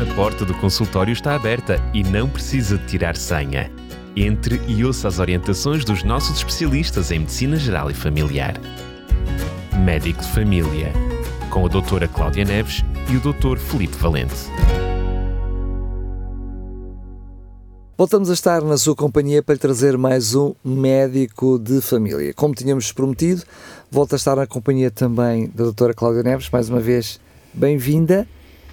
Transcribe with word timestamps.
A 0.00 0.14
porta 0.14 0.44
do 0.44 0.54
consultório 0.54 1.12
está 1.12 1.34
aberta 1.34 1.82
e 1.92 2.04
não 2.04 2.30
precisa 2.30 2.78
de 2.78 2.86
tirar 2.86 3.16
senha. 3.16 3.68
Entre 4.14 4.60
e 4.68 4.84
ouça 4.84 5.08
as 5.08 5.18
orientações 5.18 5.84
dos 5.84 6.04
nossos 6.04 6.36
especialistas 6.36 7.10
em 7.10 7.18
Medicina 7.18 7.56
Geral 7.56 7.90
e 7.90 7.94
Familiar. 7.94 8.54
Médico 9.84 10.22
de 10.22 10.28
Família, 10.28 10.92
com 11.50 11.66
a 11.66 11.68
doutora 11.68 12.06
Cláudia 12.06 12.44
Neves 12.44 12.84
e 13.10 13.16
o 13.16 13.20
doutor 13.20 13.58
Felipe 13.58 13.96
Valente. 13.96 14.36
Voltamos 17.96 18.30
a 18.30 18.34
estar 18.34 18.62
na 18.62 18.78
sua 18.78 18.94
companhia 18.94 19.42
para 19.42 19.54
lhe 19.54 19.60
trazer 19.60 19.98
mais 19.98 20.32
um 20.32 20.54
médico 20.64 21.58
de 21.58 21.80
família. 21.80 22.32
Como 22.34 22.54
tínhamos 22.54 22.92
prometido, 22.92 23.42
volta 23.90 24.14
a 24.14 24.18
estar 24.18 24.36
na 24.36 24.46
companhia 24.46 24.92
também 24.92 25.48
da 25.48 25.64
doutora 25.64 25.92
Cláudia 25.92 26.22
Neves. 26.22 26.48
Mais 26.50 26.68
uma 26.68 26.78
vez, 26.78 27.18
bem-vinda. 27.52 28.28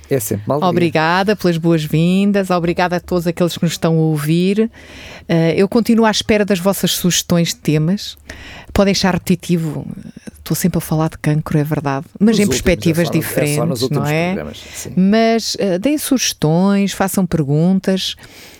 É 0.10 0.20
sempre 0.20 0.44
mal. 0.48 0.62
Obrigada 0.64 1.36
pelas 1.36 1.58
boas-vindas, 1.58 2.50
obrigada 2.50 2.98
a 2.98 3.00
todos 3.00 3.26
aqueles 3.26 3.58
que 3.58 3.64
nos 3.64 3.74
estão 3.74 3.94
a 3.94 4.02
ouvir. 4.02 4.70
Uh, 5.30 5.54
eu 5.56 5.68
continuo 5.68 6.06
à 6.06 6.12
espera 6.12 6.46
das 6.46 6.60
vossas 6.60 6.92
sugestões 6.92 7.50
de 7.50 7.58
temas. 7.58 8.18
Podem 8.76 8.92
achar 8.92 9.14
repetitivo, 9.14 9.88
estou 10.38 10.54
sempre 10.54 10.80
a 10.80 10.82
falar 10.82 11.08
de 11.08 11.18
cancro, 11.18 11.58
é 11.58 11.64
verdade, 11.64 12.08
mas 12.20 12.38
nos 12.38 12.46
em 12.46 12.50
perspectivas 12.50 13.08
últimos, 13.08 13.26
é 13.26 13.30
diferentes, 13.30 13.84
é 13.84 13.90
não 13.90 14.06
é? 14.06 14.36
Mas 14.98 15.56
uh, 15.56 15.80
deem 15.80 15.98
sugestões, 15.98 16.92
façam 16.92 17.26
perguntas 17.26 18.18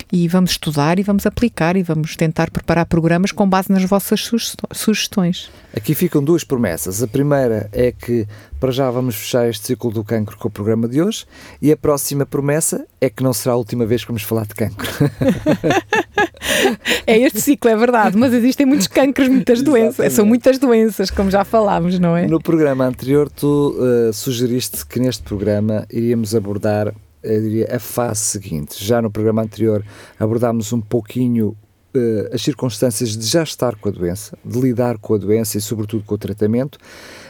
e 0.10 0.26
vamos 0.30 0.52
estudar 0.52 1.00
e 1.00 1.04
vamos 1.04 1.26
aplicar 1.26 1.76
e 1.76 1.84
vamos 1.84 2.16
tentar 2.16 2.50
preparar 2.50 2.86
programas 2.86 3.34
com 3.34 3.46
base 3.46 3.70
nas 3.70 3.84
vossas 3.84 4.32
sugestões. 4.72 5.50
Aqui 5.76 5.94
ficam 5.94 6.24
duas 6.24 6.46
promessas. 6.46 7.04
A 7.04 7.08
primeira 7.08 7.70
é 7.74 7.92
que 7.92 8.26
para 8.58 8.72
já 8.72 8.90
vamos 8.90 9.16
fechar 9.16 9.50
este 9.50 9.68
ciclo 9.68 9.92
do 9.92 10.04
cancro 10.04 10.38
com 10.38 10.48
o 10.48 10.52
programa 10.52 10.88
de 10.88 11.02
hoje 11.02 11.26
e 11.62 11.74
a 11.74 11.76
próxima 11.76 12.26
promessa 12.26 12.86
é 13.02 13.10
que 13.10 13.22
não 13.22 13.34
será 13.34 13.56
a 13.56 13.58
última 13.58 13.86
vez 13.86 14.02
que 14.02 14.08
vamos 14.08 14.24
falar 14.24 14.46
de 14.46 14.56
cancro. 14.56 14.88
é 17.06 17.20
este 17.20 17.42
ciclo, 17.42 17.70
é 17.70 17.76
verdade, 17.76 18.18
mas 18.18 18.34
existem 18.34 18.66
muitos 18.66 18.88
cancros, 18.88 19.28
muitas 19.28 19.62
doenças. 19.62 20.14
São 20.14 20.26
muitas 20.26 20.58
doenças, 20.58 21.10
como 21.10 21.30
já 21.30 21.44
falámos, 21.44 22.00
não 22.00 22.16
é? 22.16 22.28
No 22.28 22.42
programa 22.42 22.86
anterior, 22.86 23.30
tu 23.30 23.76
uh, 23.78 24.14
sugeriste 24.14 24.86
que 24.86 25.00
neste 25.00 25.24
programa 25.24 25.86
iríamos 25.92 26.36
abordar 26.36 26.94
diria, 27.26 27.76
a 27.76 27.80
fase 27.80 28.22
seguinte. 28.22 28.84
Já 28.84 29.02
no 29.02 29.10
programa 29.10 29.42
anterior 29.42 29.84
abordámos 30.20 30.72
um 30.72 30.82
pouquinho 30.82 31.56
uh, 31.96 32.34
as 32.34 32.42
circunstâncias 32.42 33.18
de 33.18 33.26
já 33.26 33.44
estar 33.44 33.76
com 33.76 33.90
a 33.90 33.92
doença, 33.92 34.38
de 34.44 34.60
lidar 34.60 34.98
com 34.98 35.16
a 35.16 35.18
doença 35.18 35.58
e, 35.58 35.62
sobretudo, 35.62 36.04
com 36.04 36.16
o 36.16 36.18
tratamento. 36.18 36.78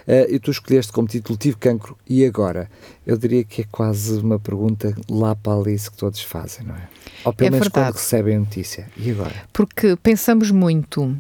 Uh, 0.08 0.36
e 0.36 0.40
tu 0.40 0.52
escolheste 0.52 0.92
como 0.92 1.08
título 1.08 1.38
Tive 1.38 1.58
Cancro 1.58 1.98
e 2.08 2.24
agora? 2.26 2.70
Eu 3.06 3.18
diria 3.18 3.44
que 3.44 3.62
é 3.62 3.66
quase 3.72 4.20
uma 4.20 4.40
pergunta 4.40 4.96
lá 5.10 5.36
para 5.36 5.60
ali 5.60 5.78
que 5.78 5.98
todos 5.98 6.22
fazem, 6.22 6.66
não 6.66 6.76
é? 6.76 6.88
Ou 7.24 7.34
pelo 7.34 7.48
é 7.48 7.52
menos 7.52 7.68
verdade. 7.68 7.88
quando 7.88 7.96
recebem 7.96 8.36
a 8.36 8.40
notícia. 8.40 8.88
E 8.96 9.10
agora? 9.10 9.34
Porque 9.52 9.96
pensamos 9.96 10.52
muito 10.52 11.16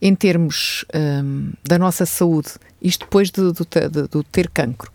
em 0.00 0.14
termos 0.14 0.84
um, 0.94 1.52
da 1.64 1.78
nossa 1.78 2.06
saúde, 2.06 2.52
isto 2.80 3.04
depois 3.04 3.30
de, 3.30 3.52
de, 3.52 3.64
de, 3.90 4.08
de 4.08 4.24
ter 4.30 4.48
cancro, 4.48 4.90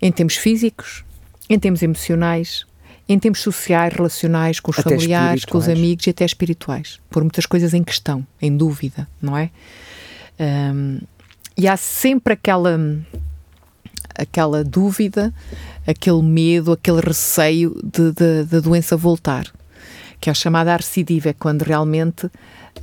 em 0.00 0.12
termos 0.12 0.36
físicos, 0.36 1.04
em 1.48 1.58
termos 1.58 1.82
emocionais, 1.82 2.66
em 3.08 3.18
termos 3.18 3.40
sociais, 3.40 3.92
relacionais, 3.94 4.60
com 4.60 4.70
os 4.70 4.78
até 4.78 4.90
familiares, 4.90 5.44
com 5.44 5.58
os 5.58 5.68
amigos 5.68 6.06
e 6.06 6.10
até 6.10 6.24
espirituais. 6.24 7.00
Pôr 7.10 7.22
muitas 7.22 7.46
coisas 7.46 7.74
em 7.74 7.84
questão, 7.84 8.26
em 8.40 8.56
dúvida, 8.56 9.06
não 9.20 9.36
é? 9.36 9.50
Um, 10.40 11.00
e 11.56 11.68
há 11.68 11.76
sempre 11.76 12.34
aquela, 12.34 12.78
aquela 14.14 14.64
dúvida, 14.64 15.32
aquele 15.86 16.22
medo, 16.22 16.72
aquele 16.72 17.00
receio 17.00 17.76
da 18.50 18.60
doença 18.60 18.96
voltar, 18.96 19.46
que 20.20 20.28
é 20.28 20.32
a 20.32 20.34
chamada 20.34 20.72
arcidiva, 20.72 21.28
é 21.28 21.32
quando 21.32 21.62
realmente 21.62 22.30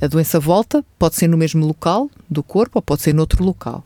a 0.00 0.06
doença 0.06 0.40
volta, 0.40 0.84
pode 0.98 1.16
ser 1.16 1.28
no 1.28 1.36
mesmo 1.36 1.66
local 1.66 2.10
do 2.28 2.42
corpo 2.42 2.78
ou 2.78 2.82
pode 2.82 3.02
ser 3.02 3.12
noutro 3.12 3.44
local. 3.44 3.84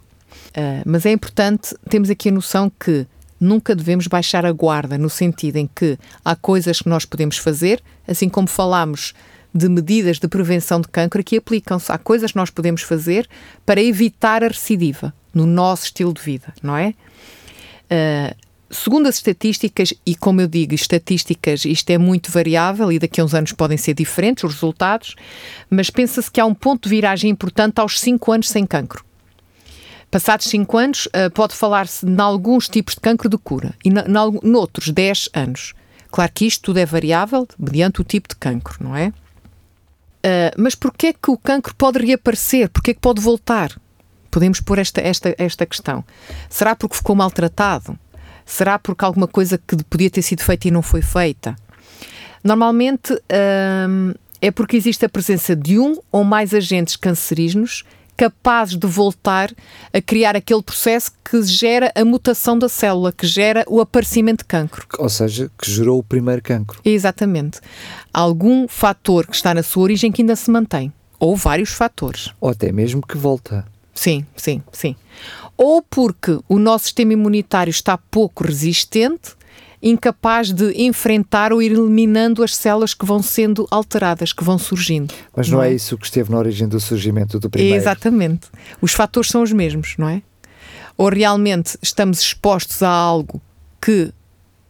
Uh, 0.50 0.82
mas 0.84 1.04
é 1.04 1.12
importante, 1.12 1.75
temos 1.88 2.08
aqui 2.08 2.28
a 2.28 2.32
noção 2.32 2.70
que 2.70 3.06
nunca 3.41 3.75
devemos 3.75 4.06
baixar 4.06 4.46
a 4.46 4.52
guarda, 4.52 4.96
no 4.96 5.10
sentido 5.10 5.56
em 5.56 5.69
que 5.75 5.98
há 6.25 6.34
coisas 6.34 6.80
que 6.80 6.88
nós 6.88 7.04
podemos 7.04 7.36
fazer, 7.38 7.82
assim 8.06 8.28
como 8.28 8.48
falámos 8.48 9.14
de 9.56 9.69
medidas 9.69 10.19
de 10.19 10.28
prevenção 10.28 10.81
de 10.81 10.89
cancro, 10.89 11.21
aqui 11.21 11.37
aplicam-se. 11.37 11.91
Há 11.91 11.99
coisas 11.99 12.33
que 12.33 12.37
nós 12.37 12.50
podemos 12.50 12.83
fazer 12.83 13.28
para 13.65 13.83
evitar 13.83 14.44
a 14.44 14.49
recidiva 14.49 15.15
no 15.33 15.47
nosso 15.47 15.84
estilo 15.84 16.12
de 16.12 16.22
vida, 16.22 16.53
não 16.62 16.77
é? 16.77 16.94
Uh, 17.91 18.34
segundo 18.71 19.06
as 19.06 19.17
estatísticas, 19.17 19.94
e 20.05 20.15
como 20.15 20.41
eu 20.41 20.49
digo, 20.49 20.75
estatísticas, 20.75 21.65
isto 21.65 21.91
é 21.91 21.99
muito 21.99 22.31
variável 22.31 22.91
e 22.91 22.99
daqui 22.99 23.21
a 23.21 23.25
uns 23.25 23.34
anos 23.34 23.53
podem 23.53 23.77
ser 23.77 23.94
diferentes 23.94 24.44
os 24.44 24.55
resultados, 24.55 25.15
mas 25.71 25.91
pensa-se 25.91 26.31
que 26.31 26.41
há 26.41 26.47
um 26.47 26.55
ponto 26.55 26.84
de 26.84 26.88
viragem 26.88 27.31
importante 27.31 27.81
aos 27.81 28.00
5 28.00 28.33
anos 28.33 28.49
sem 28.49 28.67
cancro. 28.67 29.05
Passados 30.11 30.47
5 30.47 30.78
anos, 30.78 31.06
uh, 31.06 31.31
pode 31.33 31.55
falar-se 31.55 32.06
em 32.06 32.21
alguns 32.21 32.69
tipos 32.69 32.94
de 32.94 33.00
cancro 33.00 33.28
de 33.28 33.38
cura 33.38 33.75
e 33.84 33.91
noutros 34.43 34.91
10 34.91 35.31
anos. 35.34 35.75
Claro 36.11 36.33
que 36.33 36.47
isto 36.47 36.62
tudo 36.62 36.78
é 36.78 36.87
variável 36.87 37.47
mediante 37.59 38.00
o 38.00 38.05
tipo 38.05 38.28
de 38.28 38.37
cancro, 38.37 38.77
não 38.81 38.97
é? 38.97 39.12
Uh, 40.26 40.50
mas 40.59 40.75
porquê 40.75 41.09
é 41.09 41.12
que 41.12 41.31
o 41.31 41.38
cancro 41.38 41.72
pode 41.76 42.04
reaparecer? 42.04 42.69
Porquê 42.69 42.91
é 42.91 42.94
que 42.94 43.00
pode 43.00 43.20
voltar? 43.20 43.70
Podemos 44.28 44.60
pôr 44.60 44.78
esta, 44.78 45.00
esta, 45.00 45.32
esta 45.38 45.64
questão. 45.64 46.04
Será 46.50 46.75
porque 46.75 46.97
ficou 46.97 47.14
maltratado? 47.14 47.97
Será 48.44 48.76
porque 48.76 49.04
alguma 49.04 49.28
coisa 49.28 49.56
que 49.56 49.76
podia 49.84 50.10
ter 50.10 50.22
sido 50.22 50.42
feita 50.42 50.66
e 50.66 50.72
não 50.72 50.82
foi 50.82 51.00
feita? 51.00 51.54
Normalmente 52.42 53.12
uh, 53.12 54.19
é 54.42 54.50
porque 54.50 54.76
existe 54.76 55.04
a 55.04 55.09
presença 55.09 55.54
de 55.54 55.78
um 55.78 55.97
ou 56.10 56.25
mais 56.25 56.53
agentes 56.53 56.97
cancerígenos 56.97 57.84
capazes 58.16 58.77
de 58.77 58.87
voltar 58.87 59.53
a 59.93 60.00
criar 60.00 60.37
aquele 60.37 60.62
processo 60.62 61.12
que 61.25 61.43
gera 61.43 61.93
a 61.94 62.04
mutação 62.04 62.59
da 62.59 62.69
célula, 62.69 63.12
que 63.12 63.27
gera 63.27 63.65
o 63.69 63.81
aparecimento 63.81 64.38
de 64.38 64.47
cancro. 64.47 64.87
Ou 64.99 65.09
seja, 65.09 65.50
que 65.59 65.71
gerou 65.71 65.99
o 65.99 66.03
primeiro 66.03 66.43
cancro. 66.43 66.81
Exatamente. 66.84 67.60
Algum 68.12 68.66
fator 68.66 69.26
que 69.26 69.37
está 69.37 69.53
na 69.53 69.62
sua 69.62 69.82
origem 69.82 70.10
que 70.10 70.22
ainda 70.22 70.37
se 70.37 70.50
mantém. 70.50 70.93
Ou 71.19 71.37
vários 71.37 71.71
fatores. 71.71 72.31
Ou 72.41 72.50
até 72.50 72.72
mesmo 72.72 73.06
que 73.06 73.16
volta. 73.16 73.65
Sim, 73.94 74.26
sim, 74.37 74.62
sim. 74.72 74.94
Ou 75.56 75.81
porque 75.82 76.38
o 76.49 76.59
nosso 76.59 76.84
sistema 76.84 77.15
imunitário 77.15 77.71
está 77.71 77.97
pouco 77.97 78.44
resistente 78.44 79.34
incapaz 79.82 80.53
de 80.53 80.72
enfrentar 80.72 81.53
ou 81.53 81.62
ir 81.62 81.72
eliminando 81.72 82.42
as 82.42 82.54
células 82.54 82.94
que 82.94 83.04
vão 83.04 83.22
sendo 83.22 83.66
alteradas, 83.70 84.32
que 84.32 84.42
vão 84.42 84.59
surgindo. 84.59 85.12
Mas 85.34 85.48
não, 85.48 85.59
não 85.59 85.64
é? 85.64 85.70
é? 85.70 85.75
isso 85.75 85.97
que 85.98 86.06
esteve 86.06 86.31
na 86.31 86.38
origem 86.38 86.69
do 86.69 86.81
surgimento 86.81 87.38
do 87.38 87.50
primeiro? 87.50 87.76
Exatamente. 87.76 88.48
Os 88.81 88.92
fatores 88.92 89.31
são 89.31 89.42
os 89.42 89.53
mesmos, 89.53 89.94
não 89.98 90.09
é? 90.09 90.22
Ou 90.97 91.09
realmente 91.10 91.78
estamos 91.82 92.20
expostos 92.20 92.82
a 92.82 92.88
algo 92.88 93.41
que 93.81 94.04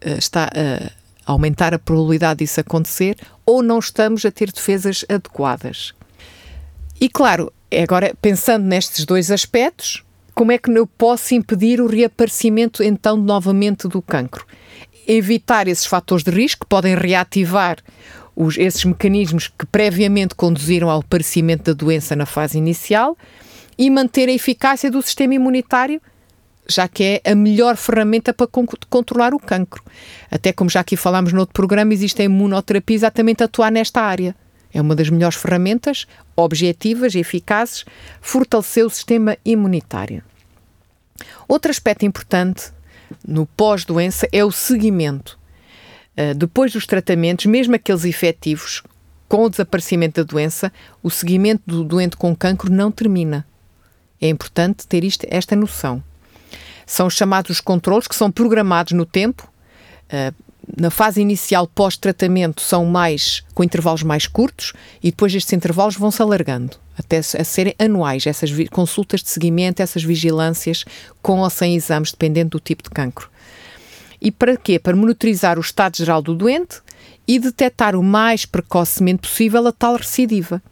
uh, 0.05 0.19
está 0.19 0.51
a 0.55 1.33
aumentar 1.33 1.75
a 1.75 1.79
probabilidade 1.79 2.39
disso 2.39 2.61
acontecer, 2.61 3.17
ou 3.45 3.63
não 3.63 3.79
estamos 3.79 4.25
a 4.25 4.31
ter 4.31 4.51
defesas 4.53 5.05
adequadas. 5.09 5.93
E 7.01 7.09
claro, 7.09 7.53
agora 7.73 8.15
pensando 8.23 8.65
nestes 8.65 9.05
dois 9.05 9.31
aspectos, 9.31 10.05
como 10.35 10.53
é 10.53 10.59
que 10.59 10.71
eu 10.71 10.87
posso 10.87 11.35
impedir 11.35 11.81
o 11.81 11.87
reaparecimento 11.87 12.83
então 12.83 13.17
novamente 13.17 13.89
do 13.89 14.01
cancro? 14.01 14.47
Evitar 15.07 15.69
esses 15.69 15.87
fatores 15.87 16.25
de 16.25 16.31
risco 16.31 16.65
que 16.65 16.69
podem 16.69 16.95
reativar 16.95 17.79
os, 18.35 18.59
esses 18.59 18.85
mecanismos 18.85 19.49
que 19.49 19.65
previamente 19.67 20.35
conduziram 20.35 20.91
ao 20.91 21.01
aparecimento 21.01 21.65
da 21.65 21.73
doença 21.73 22.15
na 22.15 22.27
fase 22.27 22.59
inicial 22.59 23.17
e 23.79 23.89
manter 23.91 24.29
a 24.29 24.33
eficácia 24.33 24.91
do 24.91 25.01
sistema 25.01 25.35
imunitário, 25.35 26.01
já 26.69 26.89
que 26.89 27.21
é 27.25 27.31
a 27.31 27.35
melhor 27.35 27.77
ferramenta 27.77 28.35
para 28.35 28.47
con 28.47 28.67
controlar 28.91 29.33
o 29.35 29.39
cancro. 29.39 29.83
Até 30.31 30.53
como 30.53 30.69
já 30.69 30.81
aqui 30.81 30.97
falámos 30.97 31.33
no 31.33 31.41
outro 31.41 31.55
programa, 31.55 31.93
existe 31.93 32.23
a 32.23 32.25
imunoterapia 32.25 32.97
exatamente 32.97 33.43
a 33.43 33.47
atuar 33.47 33.71
nesta 33.71 34.03
área. 34.03 34.35
É 34.73 34.81
uma 34.81 34.95
das 34.95 35.09
melhores 35.09 35.39
ferramentas, 35.39 36.07
objetivas 36.35 37.15
e 37.15 37.21
eficazes, 37.21 37.85
fortalecer 38.21 38.85
o 38.85 38.91
sistema 38.91 39.39
imunitário. 39.45 40.23
Outro 41.49 41.71
aspecto 41.71 42.05
importante 42.05 42.76
no 43.27 43.47
pós-doença 43.47 44.29
é 44.33 44.45
o 44.45 44.51
seguimento. 44.51 45.39
Uh, 46.17 46.35
depois 46.35 46.73
dos 46.73 46.87
tratamentos, 46.87 47.47
mesmo 47.47 47.75
aqueles 47.75 48.05
efetivos, 48.05 48.83
com 49.29 49.45
o 49.45 49.51
desaparecimento 49.51 50.23
da 50.23 50.31
doença, 50.31 50.73
o 51.03 51.11
seguimento 51.11 51.63
do 51.67 51.85
doente 51.85 52.17
com 52.17 52.35
cancro 52.35 52.73
não 52.73 52.91
termina. 52.91 53.47
É 54.21 54.29
importante 54.29 54.87
ter 54.87 55.05
isto, 55.05 55.27
esta 55.29 55.55
noção. 55.55 56.03
São 56.87 57.11
chamados 57.11 57.51
os 57.51 57.61
controles, 57.61 58.07
que 58.07 58.15
são 58.15 58.31
programados 58.31 58.93
no 58.93 59.05
tempo. 59.05 59.51
Uh, 60.05 60.35
na 60.75 60.91
fase 60.91 61.21
inicial, 61.21 61.67
pós-tratamento, 61.67 62.61
são 62.61 62.85
mais 62.87 63.43
com 63.55 63.63
intervalos 63.63 64.03
mais 64.03 64.27
curtos 64.27 64.73
e 65.03 65.11
depois 65.11 65.35
estes 65.35 65.53
intervalos 65.53 65.97
vão 65.97 66.11
se 66.11 66.23
alargando 66.23 66.77
até 66.99 67.19
a 67.19 67.45
serem 67.45 67.75
anuais, 67.79 68.27
essas 68.27 68.51
consultas 68.71 69.23
de 69.23 69.29
seguimento, 69.29 69.83
essas 69.83 70.03
vigilâncias 70.03 70.85
com 71.21 71.41
ou 71.41 71.51
sem 71.51 71.77
exames, 71.77 72.11
dependendo 72.11 72.51
do 72.51 72.61
tipo 72.61 72.83
de 72.83 72.91
cancro. 72.91 73.29
E 74.21 74.31
para 74.31 74.57
quê? 74.57 74.79
Para 74.79 74.97
monitorizar 74.97 75.59
o 75.59 75.61
estado 75.61 75.99
geral 75.99 76.23
do 76.23 76.35
doente 76.35 76.81
e 77.29 77.39
detectar 77.39 77.95
o 77.95 78.03
mais 78.03 78.47
precocemente 78.47 79.23
possível 79.23 79.67
a 79.67 79.73
tal 79.73 79.97
recidiva. 79.97 80.63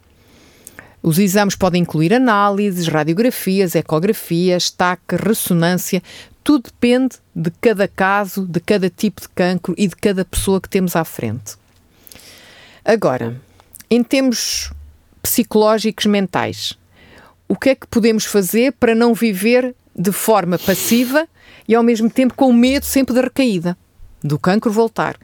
Os 1.03 1.19
exames 1.19 1.55
podem 1.55 1.83
incluir 1.83 2.11
análises, 2.11 2.87
radiografias, 2.87 3.75
ecografias, 3.75 4.71
TAC, 4.71 5.01
ressonância, 5.23 6.01
tudo 6.45 6.65
depende 6.65 7.15
de 7.35 7.49
cada 7.59 7.87
caso, 7.87 8.45
de 8.45 8.59
cada 8.59 8.87
tipo 8.87 9.19
de 9.19 9.27
cancro 9.29 9.73
e 9.75 9.87
de 9.87 9.95
cada 9.95 10.23
pessoa 10.23 10.61
que 10.61 10.69
temos 10.69 10.95
à 10.95 11.03
frente. 11.03 11.55
Agora, 12.85 13.41
em 13.89 14.03
termos 14.03 14.71
psicológicos 15.23 16.05
mentais, 16.05 16.77
o 17.47 17.55
que 17.55 17.69
é 17.69 17.75
que 17.75 17.87
podemos 17.87 18.25
fazer 18.25 18.73
para 18.73 18.93
não 18.93 19.15
viver 19.15 19.75
de 19.95 20.11
forma 20.11 20.59
passiva 20.59 21.27
e 21.67 21.73
ao 21.73 21.81
mesmo 21.81 22.11
tempo 22.11 22.35
com 22.35 22.53
medo 22.53 22.85
sempre 22.85 23.15
da 23.15 23.21
recaída, 23.21 23.75
do 24.23 24.37
cancro 24.37 24.71
voltar? 24.71 25.17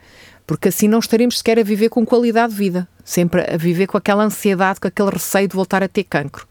Porque 0.44 0.70
assim 0.70 0.88
não 0.88 0.98
estaremos 0.98 1.38
sequer 1.38 1.56
a 1.56 1.62
viver 1.62 1.88
com 1.88 2.04
qualidade 2.04 2.52
de 2.52 2.58
vida, 2.58 2.88
sempre 3.04 3.42
a 3.42 3.56
viver 3.56 3.86
com 3.86 3.96
aquela 3.96 4.24
ansiedade, 4.24 4.80
com 4.80 4.88
aquele 4.88 5.10
receio 5.10 5.46
de 5.46 5.54
voltar 5.54 5.84
a 5.84 5.88
ter 5.88 6.02
cancro. 6.02 6.48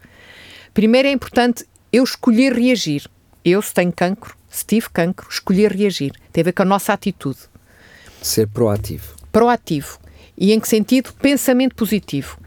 Primeiro 0.73 1.09
é 1.09 1.11
importante 1.11 1.65
eu 1.91 2.05
escolher 2.05 2.53
reagir. 2.53 3.05
Eu, 3.43 3.61
se 3.61 3.73
tenho 3.73 3.91
cancro, 3.91 4.39
se 4.51 4.65
tive 4.65 4.89
cancro, 4.89 5.27
escolher 5.29 5.71
reagir. 5.71 6.11
Tem 6.31 6.41
a 6.41 6.45
ver 6.45 6.51
com 6.51 6.61
a 6.61 6.65
nossa 6.65 6.93
atitude. 6.93 7.39
Ser 8.21 8.47
proativo. 8.47 9.15
Proativo. 9.31 9.97
E 10.37 10.51
em 10.51 10.59
que 10.59 10.67
sentido? 10.67 11.13
Pensamento 11.13 11.75
positivo. 11.75 12.37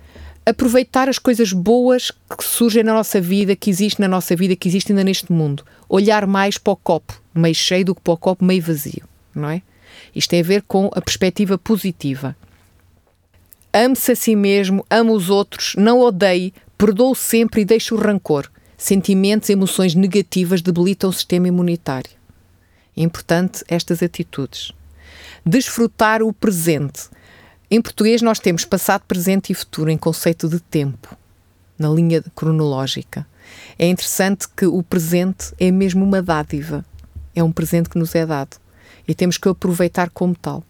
Aproveitar 0.46 1.08
as 1.08 1.18
coisas 1.18 1.52
boas 1.52 2.10
que 2.10 2.44
surgem 2.44 2.84
na 2.84 2.92
nossa 2.92 3.20
vida, 3.20 3.56
que 3.56 3.70
existem 3.70 4.04
na 4.04 4.08
nossa 4.08 4.36
vida, 4.36 4.54
que 4.54 4.68
existem 4.68 4.94
ainda 4.94 5.04
neste 5.04 5.32
mundo. 5.32 5.64
Olhar 5.88 6.26
mais 6.26 6.58
para 6.58 6.74
o 6.74 6.76
copo 6.76 7.24
meio 7.34 7.54
cheio 7.54 7.84
do 7.84 7.94
que 7.94 8.00
para 8.00 8.12
o 8.12 8.16
copo 8.16 8.44
meio 8.44 8.62
vazio, 8.62 9.02
não 9.34 9.50
é? 9.50 9.62
Isto 10.14 10.30
tem 10.30 10.40
a 10.40 10.44
ver 10.44 10.62
com 10.62 10.90
a 10.94 11.00
perspectiva 11.00 11.58
positiva. 11.58 12.36
Ame-se 13.72 14.12
a 14.12 14.16
si 14.16 14.36
mesmo, 14.36 14.86
ame 14.88 15.10
os 15.10 15.28
outros, 15.28 15.74
não 15.76 15.98
odeie, 15.98 16.54
perdoe 16.78 17.16
sempre 17.16 17.62
e 17.62 17.64
deixe 17.64 17.92
o 17.92 17.98
rancor. 17.98 18.48
Sentimentos, 18.76 19.50
emoções 19.50 19.94
negativas 19.94 20.60
debilitam 20.60 21.10
o 21.10 21.12
sistema 21.12 21.48
imunitário. 21.48 22.10
É 22.96 23.02
importante 23.02 23.64
estas 23.68 24.02
atitudes. 24.02 24.72
Desfrutar 25.44 26.22
o 26.22 26.32
presente. 26.32 27.08
Em 27.70 27.80
português, 27.80 28.22
nós 28.22 28.38
temos 28.38 28.64
passado, 28.64 29.02
presente 29.06 29.50
e 29.50 29.54
futuro 29.54 29.90
em 29.90 29.96
conceito 29.96 30.48
de 30.48 30.60
tempo, 30.60 31.16
na 31.78 31.88
linha 31.88 32.22
cronológica. 32.34 33.26
É 33.78 33.86
interessante 33.86 34.48
que 34.48 34.66
o 34.66 34.82
presente 34.82 35.52
é 35.58 35.70
mesmo 35.70 36.04
uma 36.04 36.22
dádiva. 36.22 36.84
É 37.34 37.42
um 37.42 37.52
presente 37.52 37.88
que 37.88 37.98
nos 37.98 38.14
é 38.14 38.24
dado. 38.24 38.56
E 39.06 39.14
temos 39.14 39.38
que 39.38 39.48
aproveitar 39.48 40.10
como 40.10 40.34
tal. 40.34 40.62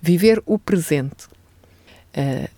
Viver 0.00 0.42
o 0.46 0.58
presente. 0.58 1.26
Uh, 2.16 2.48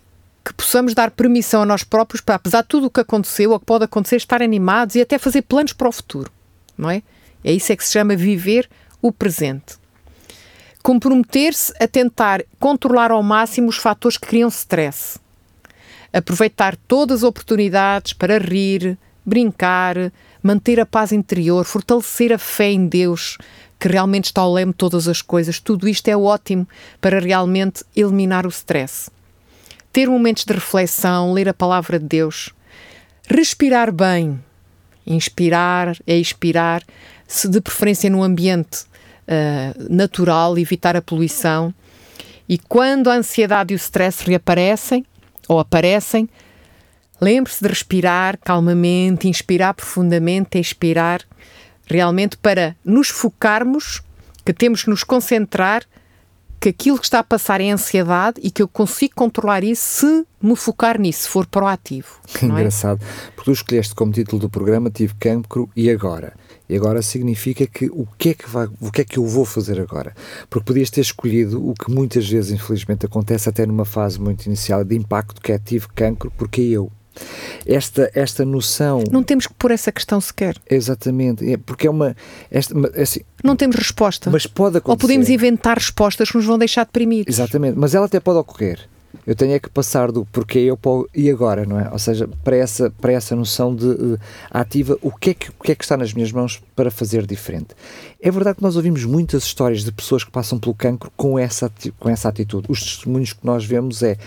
que 0.43 0.53
possamos 0.53 0.93
dar 0.93 1.11
permissão 1.11 1.61
a 1.61 1.65
nós 1.65 1.83
próprios 1.83 2.21
para, 2.21 2.35
apesar 2.35 2.61
de 2.61 2.67
tudo 2.67 2.87
o 2.87 2.89
que 2.89 3.01
aconteceu 3.01 3.51
ou 3.51 3.59
que 3.59 3.65
pode 3.65 3.85
acontecer, 3.85 4.15
estar 4.15 4.41
animados 4.41 4.95
e 4.95 5.01
até 5.01 5.17
fazer 5.17 5.43
planos 5.43 5.73
para 5.73 5.89
o 5.89 5.91
futuro. 5.91 6.31
Não 6.77 6.89
é? 6.89 7.03
É 7.43 7.51
isso 7.51 7.71
é 7.71 7.75
que 7.75 7.83
se 7.83 7.91
chama 7.91 8.15
viver 8.15 8.69
o 9.01 9.11
presente 9.11 9.81
comprometer-se 10.81 11.73
a 11.79 11.87
tentar 11.87 12.43
controlar 12.59 13.11
ao 13.11 13.21
máximo 13.21 13.69
os 13.69 13.77
fatores 13.77 14.17
que 14.17 14.27
criam 14.27 14.49
stress. 14.49 15.19
Aproveitar 16.11 16.75
todas 16.75 17.19
as 17.19 17.23
oportunidades 17.23 18.13
para 18.13 18.37
rir, 18.37 18.97
brincar, 19.25 20.11
manter 20.43 20.79
a 20.79 20.85
paz 20.85 21.11
interior, 21.11 21.63
fortalecer 21.63 22.33
a 22.33 22.37
fé 22.37 22.71
em 22.71 22.87
Deus, 22.87 23.37
que 23.79 23.87
realmente 23.87 24.25
está 24.25 24.41
ao 24.41 24.53
leme 24.53 24.71
de 24.71 24.77
todas 24.77 25.07
as 25.07 25.21
coisas. 25.21 25.59
Tudo 25.59 25.87
isto 25.87 26.07
é 26.07 26.17
ótimo 26.17 26.67
para 26.99 27.19
realmente 27.19 27.83
eliminar 27.95 28.45
o 28.45 28.49
stress. 28.49 29.09
Ter 29.91 30.07
momentos 30.07 30.45
de 30.45 30.53
reflexão, 30.53 31.33
ler 31.33 31.49
a 31.49 31.53
palavra 31.53 31.99
de 31.99 32.05
Deus, 32.05 32.53
respirar 33.27 33.91
bem, 33.91 34.41
inspirar 35.05 35.97
é 36.07 36.15
expirar, 36.17 36.83
se 37.27 37.47
de 37.49 37.59
preferência 37.59 38.09
num 38.09 38.23
ambiente 38.23 38.83
uh, 39.27 39.93
natural, 39.93 40.57
evitar 40.57 40.95
a 40.95 41.01
poluição. 41.01 41.73
E 42.47 42.57
quando 42.57 43.09
a 43.09 43.15
ansiedade 43.15 43.73
e 43.73 43.75
o 43.75 43.77
stress 43.77 44.23
reaparecem 44.25 45.05
ou 45.47 45.59
aparecem, 45.59 46.29
lembre-se 47.19 47.61
de 47.61 47.67
respirar 47.67 48.37
calmamente, 48.37 49.27
inspirar 49.27 49.73
profundamente, 49.73 50.57
expirar, 50.57 51.21
realmente 51.85 52.37
para 52.37 52.75
nos 52.83 53.09
focarmos, 53.09 54.01
que 54.45 54.53
temos 54.53 54.83
que 54.83 54.89
nos 54.89 55.03
concentrar 55.03 55.83
que 56.61 56.69
aquilo 56.69 56.99
que 56.99 57.05
está 57.05 57.19
a 57.19 57.23
passar 57.23 57.59
é 57.59 57.71
ansiedade 57.71 58.39
e 58.43 58.51
que 58.51 58.61
eu 58.61 58.67
consigo 58.67 59.15
controlar 59.15 59.63
isso 59.63 59.81
se 59.81 60.27
me 60.39 60.55
focar 60.55 61.01
nisso, 61.01 61.23
se 61.23 61.29
for 61.29 61.47
proativo. 61.47 62.19
Que 62.27 62.45
é? 62.45 62.49
engraçado, 62.49 63.03
porque 63.35 63.45
tu 63.45 63.51
escolheste 63.51 63.95
como 63.95 64.11
título 64.11 64.39
do 64.39 64.49
programa 64.49 64.91
Tive 64.91 65.15
Cancro 65.15 65.67
e 65.75 65.89
Agora. 65.89 66.33
E 66.69 66.75
agora 66.75 67.01
significa 67.01 67.67
que 67.67 67.87
o 67.87 68.07
que 68.17 68.29
é 68.29 68.33
que, 68.33 68.49
vai, 68.49 68.65
o 68.79 68.89
que, 68.91 69.01
é 69.01 69.03
que 69.03 69.17
eu 69.17 69.25
vou 69.27 69.43
fazer 69.43 69.77
agora? 69.81 70.15
Porque 70.49 70.67
podias 70.67 70.89
ter 70.89 71.01
escolhido 71.01 71.67
o 71.67 71.73
que 71.73 71.91
muitas 71.91 72.29
vezes, 72.29 72.51
infelizmente, 72.51 73.05
acontece 73.05 73.49
até 73.49 73.65
numa 73.65 73.83
fase 73.83 74.21
muito 74.21 74.45
inicial 74.45 74.81
de 74.85 74.95
impacto, 74.95 75.41
que 75.41 75.51
é 75.51 75.59
tive 75.59 75.87
cancro 75.93 76.31
porque 76.37 76.61
eu. 76.61 76.89
Esta, 77.65 78.11
esta 78.13 78.45
noção. 78.45 79.03
Não 79.11 79.23
temos 79.23 79.47
que 79.47 79.53
pôr 79.53 79.71
essa 79.71 79.91
questão 79.91 80.19
sequer. 80.19 80.55
Exatamente, 80.69 81.51
é 81.51 81.57
porque 81.57 81.87
é 81.87 81.89
uma. 81.89 82.15
Esta, 82.49 82.73
é 82.93 83.03
assim, 83.03 83.21
não 83.43 83.55
temos 83.55 83.75
resposta. 83.75 84.29
Mas 84.29 84.45
pode 84.45 84.77
acontecer. 84.77 84.91
Ou 84.91 84.97
podemos 84.97 85.29
inventar 85.29 85.77
respostas 85.77 86.29
que 86.29 86.37
nos 86.37 86.45
vão 86.45 86.57
deixar 86.57 86.85
deprimidos. 86.85 87.33
Exatamente, 87.33 87.77
mas 87.77 87.93
ela 87.93 88.05
até 88.05 88.19
pode 88.19 88.39
ocorrer 88.39 88.87
eu 89.25 89.35
tenho 89.35 89.53
é 89.53 89.59
que 89.59 89.69
passar 89.69 90.11
do 90.11 90.25
porquê 90.25 90.59
eu 90.59 90.77
para 90.77 91.03
e 91.13 91.29
agora, 91.29 91.65
não 91.65 91.79
é? 91.79 91.89
Ou 91.91 91.99
seja, 91.99 92.27
para 92.43 92.55
essa, 92.55 92.89
para 92.89 93.11
essa 93.11 93.35
noção 93.35 93.75
de 93.75 93.85
uh, 93.85 94.19
ativa, 94.49 94.97
o 95.01 95.11
que, 95.11 95.31
é 95.31 95.33
que, 95.33 95.49
o 95.49 95.63
que 95.63 95.71
é 95.71 95.75
que 95.75 95.83
está 95.83 95.97
nas 95.97 96.13
minhas 96.13 96.31
mãos 96.31 96.61
para 96.75 96.89
fazer 96.89 97.25
diferente? 97.25 97.69
É 98.21 98.31
verdade 98.31 98.57
que 98.57 98.63
nós 98.63 98.75
ouvimos 98.75 99.03
muitas 99.05 99.43
histórias 99.43 99.83
de 99.83 99.91
pessoas 99.91 100.23
que 100.23 100.31
passam 100.31 100.59
pelo 100.59 100.73
cancro 100.73 101.11
com 101.15 101.37
essa, 101.37 101.71
com 101.99 102.09
essa 102.09 102.29
atitude. 102.29 102.67
Os 102.69 102.81
testemunhos 102.81 103.33
que 103.33 103.45
nós 103.45 103.65
vemos 103.65 104.01
é 104.01 104.17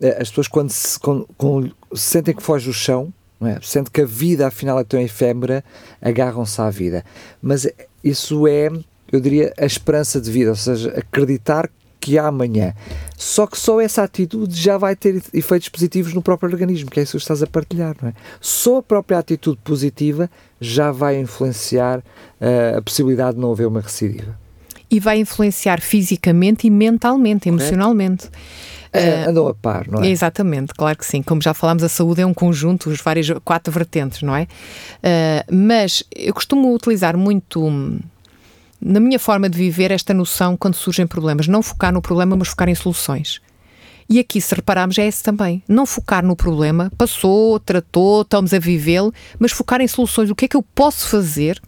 as 0.00 0.28
pessoas 0.28 0.48
quando 0.48 0.70
se, 0.70 0.98
com, 0.98 1.24
com, 1.36 1.70
sentem 1.94 2.34
que 2.34 2.42
foge 2.42 2.68
o 2.68 2.72
chão, 2.72 3.12
é? 3.40 3.58
Sente 3.62 3.90
que 3.90 4.00
a 4.00 4.06
vida 4.06 4.46
afinal 4.46 4.78
é 4.80 4.84
tão 4.84 5.00
efêmera, 5.00 5.62
agarram-se 6.00 6.60
à 6.60 6.70
vida. 6.70 7.04
Mas 7.42 7.68
isso 8.02 8.46
é, 8.46 8.70
eu 9.12 9.20
diria, 9.20 9.52
a 9.58 9.66
esperança 9.66 10.20
de 10.20 10.30
vida, 10.30 10.50
ou 10.50 10.56
seja, 10.56 10.90
acreditar 10.96 11.68
que 12.00 12.18
há 12.18 12.28
amanhã. 12.28 12.72
Só 13.16 13.46
que 13.46 13.58
só 13.58 13.80
essa 13.80 14.02
atitude 14.02 14.54
já 14.54 14.78
vai 14.78 14.94
ter 14.94 15.22
efeitos 15.34 15.68
positivos 15.68 16.14
no 16.14 16.22
próprio 16.22 16.50
organismo, 16.50 16.90
que 16.90 17.00
é 17.00 17.02
isso 17.02 17.12
que 17.12 17.22
estás 17.22 17.42
a 17.42 17.46
partilhar, 17.46 17.96
não 18.00 18.08
é? 18.08 18.14
Só 18.40 18.78
a 18.78 18.82
própria 18.82 19.18
atitude 19.18 19.58
positiva 19.62 20.30
já 20.60 20.90
vai 20.90 21.18
influenciar 21.18 21.98
uh, 21.98 22.78
a 22.78 22.82
possibilidade 22.82 23.34
de 23.34 23.42
não 23.42 23.52
haver 23.52 23.66
uma 23.66 23.80
recidiva. 23.80 24.38
E 24.88 25.00
vai 25.00 25.18
influenciar 25.18 25.80
fisicamente 25.80 26.66
e 26.66 26.70
mentalmente, 26.70 27.48
emocionalmente. 27.48 28.30
Uh, 28.96 29.30
andam 29.30 29.48
a 29.48 29.54
par, 29.54 29.86
não 29.88 30.02
é? 30.02 30.08
Exatamente, 30.08 30.74
claro 30.74 30.96
que 30.96 31.06
sim. 31.06 31.22
Como 31.22 31.42
já 31.42 31.54
falámos, 31.54 31.82
a 31.82 31.88
saúde 31.88 32.20
é 32.20 32.26
um 32.26 32.34
conjunto, 32.34 32.90
os 32.90 33.00
vários 33.00 33.30
quatro 33.44 33.72
vertentes, 33.72 34.22
não 34.22 34.34
é? 34.34 34.42
Uh, 34.42 35.54
mas 35.54 36.04
eu 36.14 36.34
costumo 36.34 36.74
utilizar 36.74 37.16
muito 37.16 37.60
na 38.80 39.00
minha 39.00 39.18
forma 39.18 39.48
de 39.48 39.56
viver, 39.56 39.90
esta 39.90 40.12
noção 40.12 40.56
quando 40.56 40.74
surgem 40.74 41.06
problemas. 41.06 41.48
Não 41.48 41.62
focar 41.62 41.92
no 41.92 42.02
problema, 42.02 42.36
mas 42.36 42.48
focar 42.48 42.68
em 42.68 42.74
soluções. 42.74 43.40
E 44.08 44.20
aqui, 44.20 44.40
se 44.40 44.54
repararmos, 44.54 44.96
é 44.98 45.06
esse 45.06 45.22
também. 45.22 45.62
Não 45.66 45.84
focar 45.84 46.24
no 46.24 46.36
problema, 46.36 46.92
passou, 46.96 47.58
tratou, 47.58 48.22
estamos 48.22 48.54
a 48.54 48.58
vivê-lo, 48.58 49.12
mas 49.38 49.50
focar 49.50 49.80
em 49.80 49.88
soluções. 49.88 50.30
O 50.30 50.34
que 50.34 50.44
é 50.44 50.48
que 50.48 50.56
eu 50.56 50.62
posso 50.62 51.08
fazer, 51.08 51.60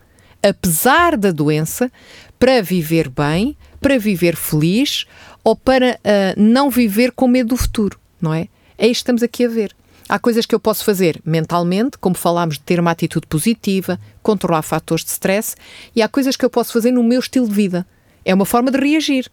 apesar 0.43 1.17
da 1.17 1.33
doença, 1.33 1.91
para 2.39 2.63
viver 2.63 3.09
bem, 3.09 3.57
para 3.81 3.99
viver 3.99 4.37
feliz 4.37 5.07
ou 5.45 5.57
para 5.57 5.99
uh, 5.99 6.41
não 6.41 6.71
viver 6.71 7.13
com 7.13 7.27
medo 7.29 7.51
do 7.51 7.57
futuro, 7.57 7.99
não 8.21 8.35
é? 8.35 8.49
É 8.77 8.87
isto 8.87 9.01
que 9.01 9.03
estamos 9.03 9.23
aqui 9.23 9.45
a 9.45 9.49
ver. 9.49 9.75
Há 10.09 10.19
coisas 10.19 10.47
que 10.47 10.55
eu 10.55 10.61
posso 10.61 10.85
fazer 10.85 11.21
mentalmente, 11.25 11.99
como 11.99 12.17
falámos 12.17 12.57
de 12.57 12.63
ter 12.63 12.81
uma 12.81 12.91
atitude 12.91 13.27
positiva, 13.27 14.01
controlar 14.23 14.63
fatores 14.63 15.05
de 15.05 15.11
stress, 15.11 15.55
e 15.95 16.01
há 16.01 16.09
coisas 16.09 16.35
que 16.35 16.45
eu 16.45 16.51
posso 16.51 16.73
fazer 16.73 16.91
no 16.91 17.03
meu 17.03 17.21
estilo 17.21 17.47
de 17.47 17.55
vida. 17.55 17.87
É 18.25 18.35
uma 18.35 18.47
forma 18.47 18.71
de 18.71 18.79
reagir. 18.79 19.31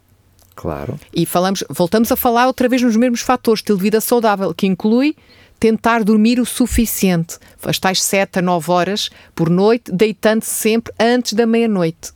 Claro. 0.53 0.99
E 1.13 1.25
falamos, 1.25 1.63
voltamos 1.69 2.11
a 2.11 2.15
falar 2.15 2.47
outra 2.47 2.67
vez 2.67 2.81
nos 2.81 2.95
mesmos 2.95 3.21
fatores, 3.21 3.59
estilo 3.59 3.77
de 3.77 3.83
vida 3.83 4.01
saudável, 4.01 4.53
que 4.53 4.67
inclui 4.67 5.15
tentar 5.59 6.03
dormir 6.03 6.39
o 6.39 6.45
suficiente, 6.45 7.37
as 7.63 7.79
tais 7.79 8.01
7 8.01 8.39
a 8.39 8.41
9 8.41 8.71
horas 8.71 9.09
por 9.33 9.49
noite, 9.49 9.91
deitando-se 9.91 10.51
sempre 10.51 10.93
antes 10.99 11.33
da 11.33 11.45
meia-noite. 11.45 12.11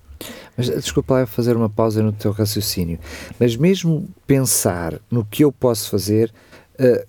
Mas 0.59 0.69
desculpa 0.69 1.13
lá 1.13 1.25
fazer 1.25 1.55
uma 1.55 1.69
pausa 1.69 2.03
no 2.03 2.11
teu 2.11 2.33
raciocínio, 2.33 2.99
mas 3.39 3.55
mesmo 3.55 4.05
pensar 4.27 4.99
no 5.09 5.23
que 5.23 5.45
eu 5.45 5.53
posso 5.53 5.89
fazer, 5.89 6.33
uh, 6.77 7.07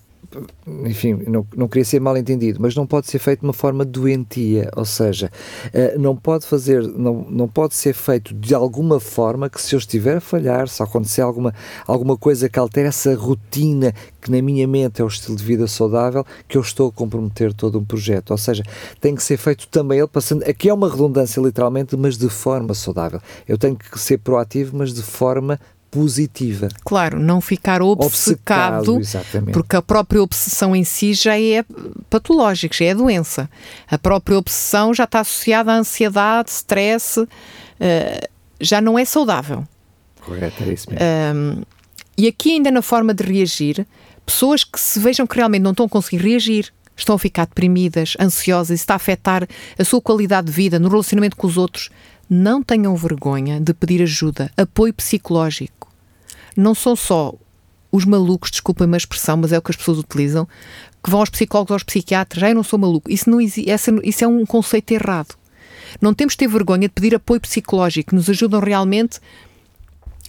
enfim, 0.85 1.13
não, 1.27 1.45
não 1.55 1.67
queria 1.67 1.83
ser 1.83 1.99
mal 1.99 2.15
entendido, 2.15 2.59
mas 2.61 2.75
não 2.75 2.87
pode 2.87 3.07
ser 3.07 3.19
feito 3.19 3.41
de 3.41 3.45
uma 3.45 3.53
forma 3.53 3.83
doentia, 3.83 4.69
ou 4.75 4.85
seja, 4.85 5.31
uh, 5.67 5.99
não 5.99 6.15
pode 6.15 6.45
fazer, 6.45 6.81
não, 6.83 7.25
não 7.29 7.47
pode 7.47 7.75
ser 7.75 7.93
feito 7.93 8.33
de 8.33 8.53
alguma 8.53 8.99
forma 8.99 9.49
que 9.49 9.61
se 9.61 9.75
eu 9.75 9.79
estiver 9.79 10.17
a 10.17 10.21
falhar, 10.21 10.67
se 10.67 10.81
acontecer 10.81 11.21
alguma, 11.21 11.53
alguma 11.85 12.17
coisa 12.17 12.47
que 12.47 12.57
altere 12.57 12.87
essa 12.87 13.13
rotina 13.15 13.93
que 14.21 14.31
na 14.31 14.41
minha 14.41 14.67
mente 14.67 15.01
é 15.01 15.03
o 15.03 15.07
estilo 15.07 15.35
de 15.35 15.43
vida 15.43 15.67
saudável, 15.67 16.25
que 16.47 16.57
eu 16.57 16.61
estou 16.61 16.89
a 16.89 16.91
comprometer 16.91 17.53
todo 17.53 17.79
um 17.79 17.83
projeto, 17.83 18.31
ou 18.31 18.37
seja, 18.37 18.63
tem 18.99 19.15
que 19.15 19.23
ser 19.23 19.37
feito 19.37 19.67
também 19.67 19.99
ele 19.99 20.07
passando, 20.07 20.43
aqui 20.43 20.69
é 20.69 20.73
uma 20.73 20.89
redundância 20.89 21.41
literalmente, 21.41 21.97
mas 21.97 22.17
de 22.17 22.29
forma 22.29 22.73
saudável. 22.73 23.19
Eu 23.47 23.57
tenho 23.57 23.75
que 23.75 23.99
ser 23.99 24.19
proativo, 24.19 24.77
mas 24.77 24.93
de 24.93 25.01
forma 25.01 25.59
positiva. 25.91 26.69
Claro, 26.85 27.19
não 27.19 27.41
ficar 27.41 27.81
obcecado, 27.81 28.95
obcecado 28.95 29.51
porque 29.51 29.75
a 29.75 29.81
própria 29.81 30.23
obsessão 30.23 30.73
em 30.73 30.85
si 30.85 31.13
já 31.13 31.37
é 31.37 31.63
patológica, 32.09 32.73
já 32.73 32.85
é 32.85 32.95
doença. 32.95 33.49
A 33.89 33.97
própria 33.97 34.37
obsessão 34.37 34.93
já 34.93 35.03
está 35.03 35.19
associada 35.19 35.73
à 35.73 35.75
ansiedade, 35.75 36.49
stress, 36.49 37.19
uh, 37.19 37.27
já 38.59 38.79
não 38.79 38.97
é 38.97 39.03
saudável. 39.03 39.67
Correto, 40.21 40.63
é 40.63 40.73
isso 40.73 40.89
mesmo. 40.89 41.05
Um, 41.05 41.61
e 42.17 42.27
aqui 42.27 42.51
ainda 42.53 42.71
na 42.71 42.81
forma 42.81 43.13
de 43.13 43.23
reagir, 43.23 43.85
pessoas 44.25 44.63
que 44.63 44.79
se 44.79 44.99
vejam 44.99 45.27
que 45.27 45.35
realmente 45.35 45.63
não 45.63 45.71
estão 45.71 45.85
a 45.85 45.89
conseguir 45.89 46.23
reagir, 46.23 46.71
estão 46.95 47.15
a 47.15 47.19
ficar 47.19 47.45
deprimidas, 47.47 48.15
ansiosas, 48.19 48.75
isso 48.75 48.83
está 48.83 48.93
a 48.93 48.97
afetar 48.97 49.47
a 49.77 49.83
sua 49.83 50.01
qualidade 50.01 50.47
de 50.47 50.53
vida 50.53 50.79
no 50.79 50.87
relacionamento 50.87 51.35
com 51.35 51.47
os 51.47 51.57
outros, 51.57 51.89
não 52.33 52.63
tenham 52.63 52.95
vergonha 52.95 53.59
de 53.59 53.73
pedir 53.73 54.01
ajuda, 54.01 54.49
apoio 54.55 54.93
psicológico. 54.93 55.91
Não 56.55 56.73
são 56.73 56.95
só 56.95 57.33
os 57.91 58.05
malucos, 58.05 58.49
desculpem-me 58.49 58.93
a 58.93 58.97
expressão, 58.97 59.35
mas 59.35 59.51
é 59.51 59.57
o 59.57 59.61
que 59.61 59.71
as 59.71 59.75
pessoas 59.75 59.97
utilizam, 59.97 60.47
que 61.03 61.09
vão 61.09 61.19
aos 61.19 61.29
psicólogos, 61.29 61.73
aos 61.73 61.83
psiquiatras, 61.83 62.49
eu 62.49 62.55
não 62.55 62.63
sou 62.63 62.79
maluco. 62.79 63.11
Isso, 63.11 63.29
não 63.29 63.41
isso 63.41 64.23
é 64.23 64.27
um 64.27 64.45
conceito 64.45 64.93
errado. 64.93 65.35
Não 65.99 66.13
temos 66.13 66.31
de 66.33 66.37
ter 66.37 66.47
vergonha 66.47 66.87
de 66.87 66.93
pedir 66.93 67.13
apoio 67.13 67.41
psicológico, 67.41 68.11
que 68.11 68.15
nos 68.15 68.29
ajudam 68.29 68.61
realmente 68.61 69.19
a 69.19 69.50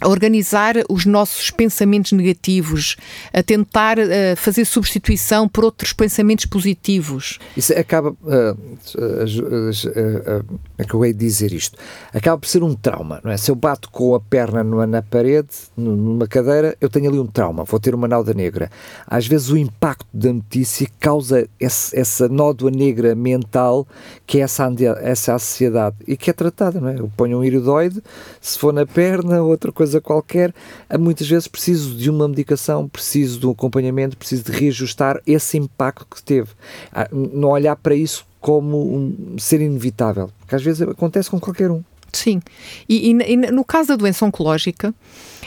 organizar 0.04 0.76
os 0.88 1.06
nossos 1.06 1.50
pensamentos 1.50 2.12
negativos, 2.12 2.96
a 3.32 3.42
tentar 3.42 3.98
uh, 3.98 4.36
fazer 4.36 4.64
substituição 4.64 5.48
por 5.48 5.64
outros 5.64 5.92
pensamentos 5.92 6.46
positivos. 6.46 7.38
Isso 7.56 7.72
acaba. 7.72 8.14
Uh, 8.22 8.56
uh, 8.98 11.04
hei 11.04 11.12
de 11.12 11.18
dizer 11.18 11.52
isto? 11.52 11.78
Acaba 12.12 12.38
por 12.38 12.48
ser 12.48 12.62
um 12.62 12.74
trauma, 12.74 13.20
não 13.24 13.30
é? 13.30 13.36
Se 13.36 13.50
eu 13.50 13.54
bato 13.54 13.90
com 13.90 14.14
a 14.14 14.20
perna 14.20 14.62
numa, 14.62 14.86
na 14.86 15.02
parede, 15.02 15.48
numa 15.76 16.26
cadeira, 16.26 16.76
eu 16.80 16.88
tenho 16.88 17.08
ali 17.08 17.18
um 17.18 17.26
trauma, 17.26 17.64
vou 17.64 17.80
ter 17.80 17.94
uma 17.94 18.08
nauda 18.08 18.32
negra. 18.32 18.70
Às 19.06 19.26
vezes 19.26 19.50
o 19.50 19.56
impacto 19.56 20.06
da 20.12 20.32
notícia 20.32 20.86
causa 21.00 21.48
esse, 21.58 21.98
essa 21.98 22.28
nódoa 22.28 22.70
negra 22.70 23.14
mental 23.14 23.86
que 24.26 24.38
é 24.38 24.42
essa, 24.42 24.70
essa 25.00 25.34
ansiedade 25.34 25.96
e 26.06 26.16
que 26.16 26.30
é 26.30 26.32
tratada, 26.32 26.80
não 26.80 26.88
é? 26.88 26.98
Eu 26.98 27.10
ponho 27.16 27.38
um 27.38 27.44
iridoide, 27.44 28.02
se 28.40 28.58
for 28.58 28.72
na 28.72 28.86
perna, 28.86 29.42
outra 29.42 29.72
coisa 29.72 29.91
coisa 29.92 30.00
qualquer, 30.00 30.54
muitas 30.98 31.28
vezes 31.28 31.46
preciso 31.46 31.94
de 31.94 32.08
uma 32.08 32.28
medicação, 32.28 32.88
preciso 32.88 33.38
de 33.38 33.46
um 33.46 33.50
acompanhamento, 33.50 34.16
preciso 34.16 34.44
de 34.44 34.52
reajustar 34.52 35.20
esse 35.26 35.58
impacto 35.58 36.06
que 36.06 36.22
teve. 36.22 36.50
Ah, 36.92 37.08
não 37.12 37.50
olhar 37.50 37.76
para 37.76 37.94
isso 37.94 38.26
como 38.40 38.96
um 38.96 39.36
ser 39.38 39.60
inevitável, 39.60 40.30
porque 40.38 40.54
às 40.54 40.62
vezes 40.62 40.82
acontece 40.82 41.30
com 41.30 41.38
qualquer 41.38 41.70
um. 41.70 41.82
Sim, 42.12 42.42
e, 42.88 43.10
e, 43.10 43.32
e 43.32 43.36
no 43.36 43.64
caso 43.64 43.88
da 43.88 43.96
doença 43.96 44.24
oncológica, 44.26 44.94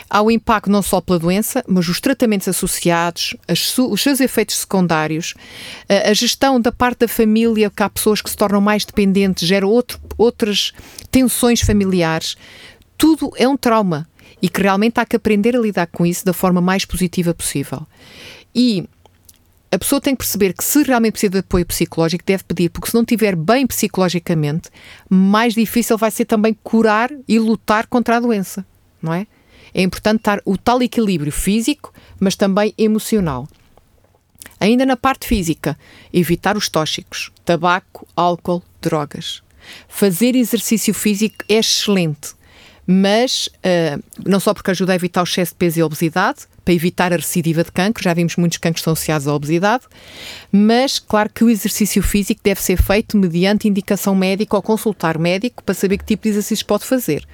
há 0.09 0.21
o 0.21 0.31
impacto 0.31 0.69
não 0.69 0.81
só 0.81 0.99
pela 0.99 1.19
doença, 1.19 1.63
mas 1.67 1.87
os 1.87 1.99
tratamentos 1.99 2.47
associados, 2.47 3.35
as, 3.47 3.77
os 3.77 4.01
seus 4.01 4.19
efeitos 4.19 4.57
secundários, 4.57 5.35
a, 5.87 6.09
a, 6.09 6.13
gestão 6.13 6.59
da 6.59 6.71
parte 6.71 6.99
da 7.01 7.07
família, 7.07 7.69
que 7.69 7.83
há 7.83 7.89
pessoas 7.89 8.19
que 8.19 8.29
se 8.31 8.35
tornam 8.35 8.61
mais 8.61 8.83
dependentes, 8.83 9.47
gera 9.47 9.67
outro, 9.67 9.99
outras 10.17 10.73
tensões 11.11 11.61
familiares. 11.61 12.35
Tudo 12.97 13.31
é 13.35 13.47
um 13.47 13.57
trauma 13.57 14.07
e 14.41 14.49
que 14.49 14.61
realmente 14.61 14.99
há 14.99 15.05
que 15.05 15.15
aprender 15.15 15.55
a 15.55 15.59
lidar 15.59 15.87
com 15.87 16.05
isso 16.05 16.25
da 16.25 16.33
forma 16.33 16.61
mais 16.61 16.85
positiva 16.85 17.33
possível. 17.33 17.85
E 18.53 18.87
a 19.71 19.77
pessoa 19.77 19.99
tem 19.99 20.15
que 20.15 20.19
perceber 20.19 20.53
que 20.53 20.63
se 20.63 20.83
realmente 20.83 21.13
precisa 21.13 21.31
de 21.31 21.39
apoio 21.39 21.65
psicológico, 21.65 22.23
deve 22.25 22.43
pedir, 22.43 22.69
porque 22.69 22.89
se 22.89 22.95
não 22.95 23.01
estiver 23.01 23.35
bem 23.35 23.67
psicologicamente, 23.67 24.69
mais 25.09 25.53
difícil 25.53 25.97
vai 25.97 26.11
ser 26.11 26.25
também 26.25 26.55
curar 26.63 27.11
e 27.27 27.37
lutar 27.39 27.87
contra 27.87 28.17
a 28.17 28.19
doença, 28.19 28.65
não 29.01 29.13
é? 29.13 29.27
É 29.73 29.81
importante 29.81 30.19
estar 30.19 30.41
o 30.45 30.57
tal 30.57 30.81
equilíbrio 30.81 31.31
físico, 31.31 31.93
mas 32.19 32.37
também 32.37 32.73
emocional. 32.77 33.47
Ainda 34.57 34.85
na 34.85 34.95
parte 34.95 35.27
física, 35.27 35.77
evitar 36.13 36.55
os 36.55 36.69
tóxicos, 36.69 37.29
tabaco, 37.43 38.07
álcool, 38.15 38.63
drogas. 38.81 39.43
Fazer 39.89 40.35
exercício 40.35 40.93
físico 40.93 41.43
é 41.49 41.55
excelente 41.55 42.33
mas 42.87 43.47
uh, 43.47 44.03
não 44.25 44.39
só 44.39 44.53
porque 44.53 44.71
ajuda 44.71 44.93
a 44.93 44.95
evitar 44.95 45.21
o 45.21 45.23
excesso 45.23 45.51
de 45.51 45.57
peso 45.57 45.79
e 45.79 45.83
obesidade, 45.83 46.47
para 46.63 46.73
evitar 46.73 47.13
a 47.13 47.17
recidiva 47.17 47.63
de 47.63 47.71
cancro, 47.71 48.03
já 48.03 48.13
vimos 48.13 48.35
muitos 48.35 48.57
cancros 48.57 48.81
estão 48.81 48.93
associados 48.93 49.27
à 49.27 49.33
obesidade, 49.33 49.83
mas 50.51 50.97
claro 50.97 51.29
que 51.29 51.43
o 51.43 51.49
exercício 51.49 52.01
físico 52.01 52.41
deve 52.43 52.61
ser 52.61 52.81
feito 52.81 53.15
mediante 53.15 53.67
indicação 53.67 54.15
médica 54.15 54.55
ou 54.55 54.63
consultar 54.63 55.19
médico 55.19 55.63
para 55.63 55.75
saber 55.75 55.99
que 55.99 56.05
tipo 56.05 56.23
de 56.23 56.29
exercícios 56.29 56.63
pode 56.63 56.83
fazer, 56.83 57.25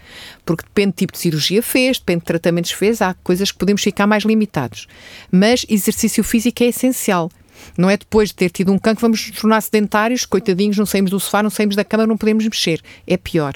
porque 0.46 0.64
depende 0.64 0.92
do 0.92 0.96
tipo 0.98 1.14
de 1.14 1.20
cirurgia 1.20 1.64
fez, 1.64 1.98
depende 1.98 2.20
de 2.20 2.26
tratamentos 2.26 2.72
fez, 2.72 3.02
há 3.02 3.14
coisas 3.24 3.52
que 3.52 3.58
podemos 3.58 3.82
ficar 3.82 4.06
mais 4.06 4.24
limitados, 4.24 4.88
mas 5.32 5.66
exercício 5.70 6.24
físico 6.24 6.64
é 6.64 6.68
essencial. 6.68 7.32
Não 7.78 7.90
é 7.90 7.96
depois 7.96 8.30
de 8.30 8.36
ter 8.36 8.50
tido 8.50 8.72
um 8.72 8.80
cancro 8.80 9.02
vamos 9.02 9.28
nos 9.28 9.40
tornar 9.40 9.62
sedentários, 9.62 10.26
coitadinhos, 10.26 10.78
não 10.78 10.86
saímos 10.86 11.12
do 11.12 11.20
sofá, 11.20 11.44
não 11.44 11.50
saímos 11.50 11.76
da 11.76 11.86
cama, 11.86 12.08
não 12.08 12.18
podemos 12.18 12.44
mexer. 12.44 12.82
É 13.06 13.18
pior. 13.18 13.54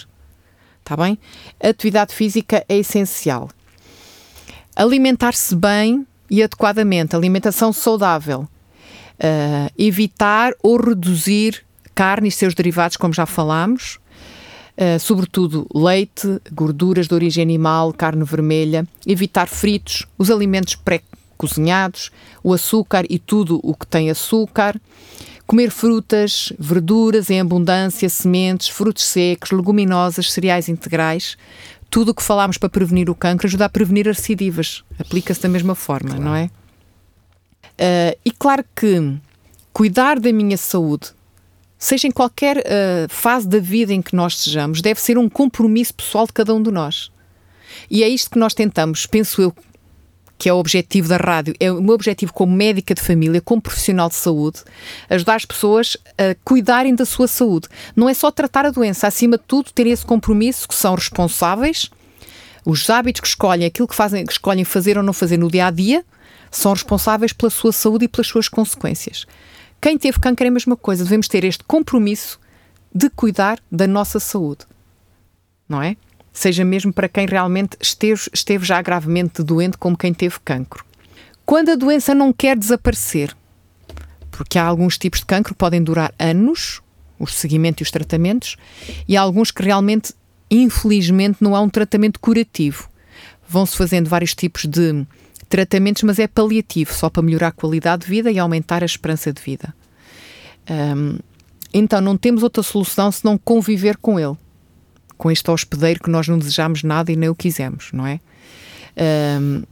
Está 0.85 0.95
bem? 0.95 1.17
Atividade 1.59 2.13
física 2.13 2.63
é 2.69 2.77
essencial. 2.77 3.49
Alimentar-se 4.75 5.55
bem 5.55 6.05
e 6.29 6.43
adequadamente, 6.43 7.15
alimentação 7.15 7.73
saudável. 7.73 8.47
Uh, 9.17 9.71
evitar 9.79 10.53
ou 10.61 10.77
reduzir 10.79 11.65
carne 11.95 12.27
e 12.27 12.31
seus 12.31 12.53
derivados, 12.53 12.97
como 12.97 13.15
já 13.15 13.25
falámos, 13.25 13.97
uh, 14.77 14.99
sobretudo 14.99 15.67
leite, 15.73 16.39
gorduras 16.51 17.07
de 17.07 17.15
origem 17.15 17.41
animal, 17.41 17.91
carne 17.91 18.23
vermelha, 18.23 18.87
evitar 19.07 19.47
fritos, 19.47 20.05
os 20.19 20.29
alimentos 20.29 20.75
pré-cozinhados, 20.75 22.11
o 22.43 22.53
açúcar 22.53 23.05
e 23.09 23.17
tudo 23.17 23.59
o 23.63 23.73
que 23.73 23.87
tem 23.87 24.11
açúcar, 24.11 24.79
Comer 25.47 25.69
frutas, 25.69 26.51
verduras 26.57 27.29
em 27.29 27.39
abundância, 27.39 28.09
sementes, 28.09 28.67
frutos 28.69 29.03
secos, 29.03 29.51
leguminosas, 29.51 30.31
cereais 30.31 30.67
integrais, 30.67 31.37
tudo 31.89 32.09
o 32.09 32.15
que 32.15 32.23
falámos 32.23 32.57
para 32.57 32.69
prevenir 32.69 33.09
o 33.09 33.15
cancro 33.15 33.47
ajuda 33.47 33.65
a 33.65 33.69
prevenir 33.69 34.09
as 34.09 34.17
recidivas. 34.17 34.83
Aplica-se 34.99 35.41
da 35.41 35.49
mesma 35.49 35.75
forma, 35.75 36.09
claro. 36.09 36.23
não 36.23 36.35
é? 36.35 36.49
Uh, 37.75 38.17
e 38.25 38.31
claro 38.31 38.63
que 38.75 39.17
cuidar 39.71 40.19
da 40.19 40.31
minha 40.31 40.57
saúde, 40.57 41.09
seja 41.77 42.07
em 42.07 42.11
qualquer 42.11 42.57
uh, 42.57 43.07
fase 43.09 43.47
da 43.47 43.59
vida 43.59 43.93
em 43.93 44.01
que 44.01 44.15
nós 44.15 44.37
sejamos, 44.39 44.81
deve 44.81 44.99
ser 44.99 45.17
um 45.17 45.29
compromisso 45.29 45.93
pessoal 45.93 46.25
de 46.25 46.33
cada 46.33 46.53
um 46.53 46.63
de 46.63 46.71
nós. 46.71 47.11
E 47.89 48.03
é 48.03 48.09
isto 48.09 48.29
que 48.29 48.39
nós 48.39 48.53
tentamos, 48.53 49.05
penso 49.05 49.41
eu, 49.41 49.53
que 50.37 50.49
é 50.49 50.53
o 50.53 50.57
objetivo 50.57 51.07
da 51.07 51.17
rádio, 51.17 51.55
é 51.59 51.71
o 51.71 51.81
meu 51.81 51.95
objetivo 51.95 52.33
como 52.33 52.55
médica 52.55 52.93
de 52.93 53.01
família, 53.01 53.41
como 53.41 53.61
profissional 53.61 54.09
de 54.09 54.15
saúde, 54.15 54.59
ajudar 55.09 55.35
as 55.35 55.45
pessoas 55.45 55.97
a 56.17 56.35
cuidarem 56.43 56.93
da 56.93 57.05
sua 57.05 57.27
saúde. 57.27 57.67
Não 57.95 58.09
é 58.09 58.13
só 58.13 58.29
tratar 58.29 58.65
a 58.65 58.71
doença, 58.71 59.07
acima 59.07 59.37
de 59.37 59.43
tudo, 59.47 59.71
ter 59.71 59.87
esse 59.87 60.05
compromisso 60.05 60.67
que 60.67 60.75
são 60.75 60.93
responsáveis, 60.95 61.89
os 62.65 62.89
hábitos 62.89 63.21
que 63.21 63.27
escolhem, 63.27 63.65
aquilo 63.65 63.87
que, 63.87 63.95
fazem, 63.95 64.25
que 64.25 64.33
escolhem 64.33 64.65
fazer 64.65 64.97
ou 64.97 65.03
não 65.03 65.13
fazer 65.13 65.37
no 65.37 65.49
dia 65.49 65.67
a 65.67 65.71
dia, 65.71 66.03
são 66.51 66.73
responsáveis 66.73 67.31
pela 67.31 67.49
sua 67.49 67.71
saúde 67.71 68.05
e 68.05 68.07
pelas 68.07 68.27
suas 68.27 68.49
consequências. 68.49 69.25
Quem 69.81 69.97
teve 69.97 70.19
câncer 70.19 70.45
é 70.45 70.47
a 70.47 70.51
mesma 70.51 70.75
coisa, 70.75 71.03
devemos 71.03 71.27
ter 71.27 71.43
este 71.43 71.63
compromisso 71.63 72.39
de 72.93 73.09
cuidar 73.09 73.59
da 73.71 73.85
nossa 73.85 74.19
saúde. 74.19 74.65
Não 75.67 75.81
é? 75.81 75.95
Seja 76.35 76.65
mesmo 76.65 76.91
para 76.91 77.07
quem 77.07 77.25
realmente 77.25 77.77
esteve, 77.81 78.21
esteve 78.33 78.65
já 78.65 78.81
gravemente 78.81 79.41
doente, 79.41 79.77
como 79.77 79.97
quem 79.97 80.13
teve 80.13 80.35
cancro. 80.43 80.85
Quando 81.45 81.69
a 81.69 81.75
doença 81.75 82.13
não 82.13 82.33
quer 82.33 82.57
desaparecer, 82.57 83.35
porque 84.29 84.59
há 84.59 84.65
alguns 84.65 84.97
tipos 84.97 85.21
de 85.21 85.25
cancro 85.25 85.53
que 85.53 85.57
podem 85.57 85.81
durar 85.81 86.13
anos, 86.19 86.81
o 87.17 87.25
seguimento 87.25 87.81
e 87.81 87.83
os 87.85 87.91
tratamentos, 87.91 88.57
e 89.07 89.15
há 89.15 89.21
alguns 89.21 89.49
que 89.49 89.63
realmente, 89.63 90.13
infelizmente, 90.51 91.37
não 91.39 91.55
há 91.55 91.61
um 91.61 91.69
tratamento 91.69 92.19
curativo. 92.19 92.89
Vão-se 93.47 93.77
fazendo 93.77 94.09
vários 94.09 94.35
tipos 94.35 94.65
de 94.65 95.05
tratamentos, 95.47 96.03
mas 96.03 96.19
é 96.19 96.27
paliativo, 96.27 96.93
só 96.93 97.09
para 97.09 97.23
melhorar 97.23 97.47
a 97.47 97.51
qualidade 97.53 98.03
de 98.03 98.09
vida 98.09 98.29
e 98.29 98.37
aumentar 98.37 98.83
a 98.83 98.85
esperança 98.85 99.31
de 99.31 99.41
vida. 99.41 99.73
Um, 100.69 101.17
então, 101.73 102.01
não 102.01 102.17
temos 102.17 102.43
outra 102.43 102.61
solução 102.61 103.09
senão 103.09 103.37
conviver 103.37 103.95
com 103.95 104.19
ele 104.19 104.35
com 105.17 105.31
este 105.31 105.49
hospedeiro 105.49 106.01
que 106.01 106.09
nós 106.09 106.27
não 106.27 106.37
desejamos 106.37 106.83
nada 106.83 107.11
e 107.11 107.15
nem 107.15 107.29
o 107.29 107.35
quisemos, 107.35 107.89
não 107.93 108.05
é? 108.05 108.19
Um, 109.39 109.63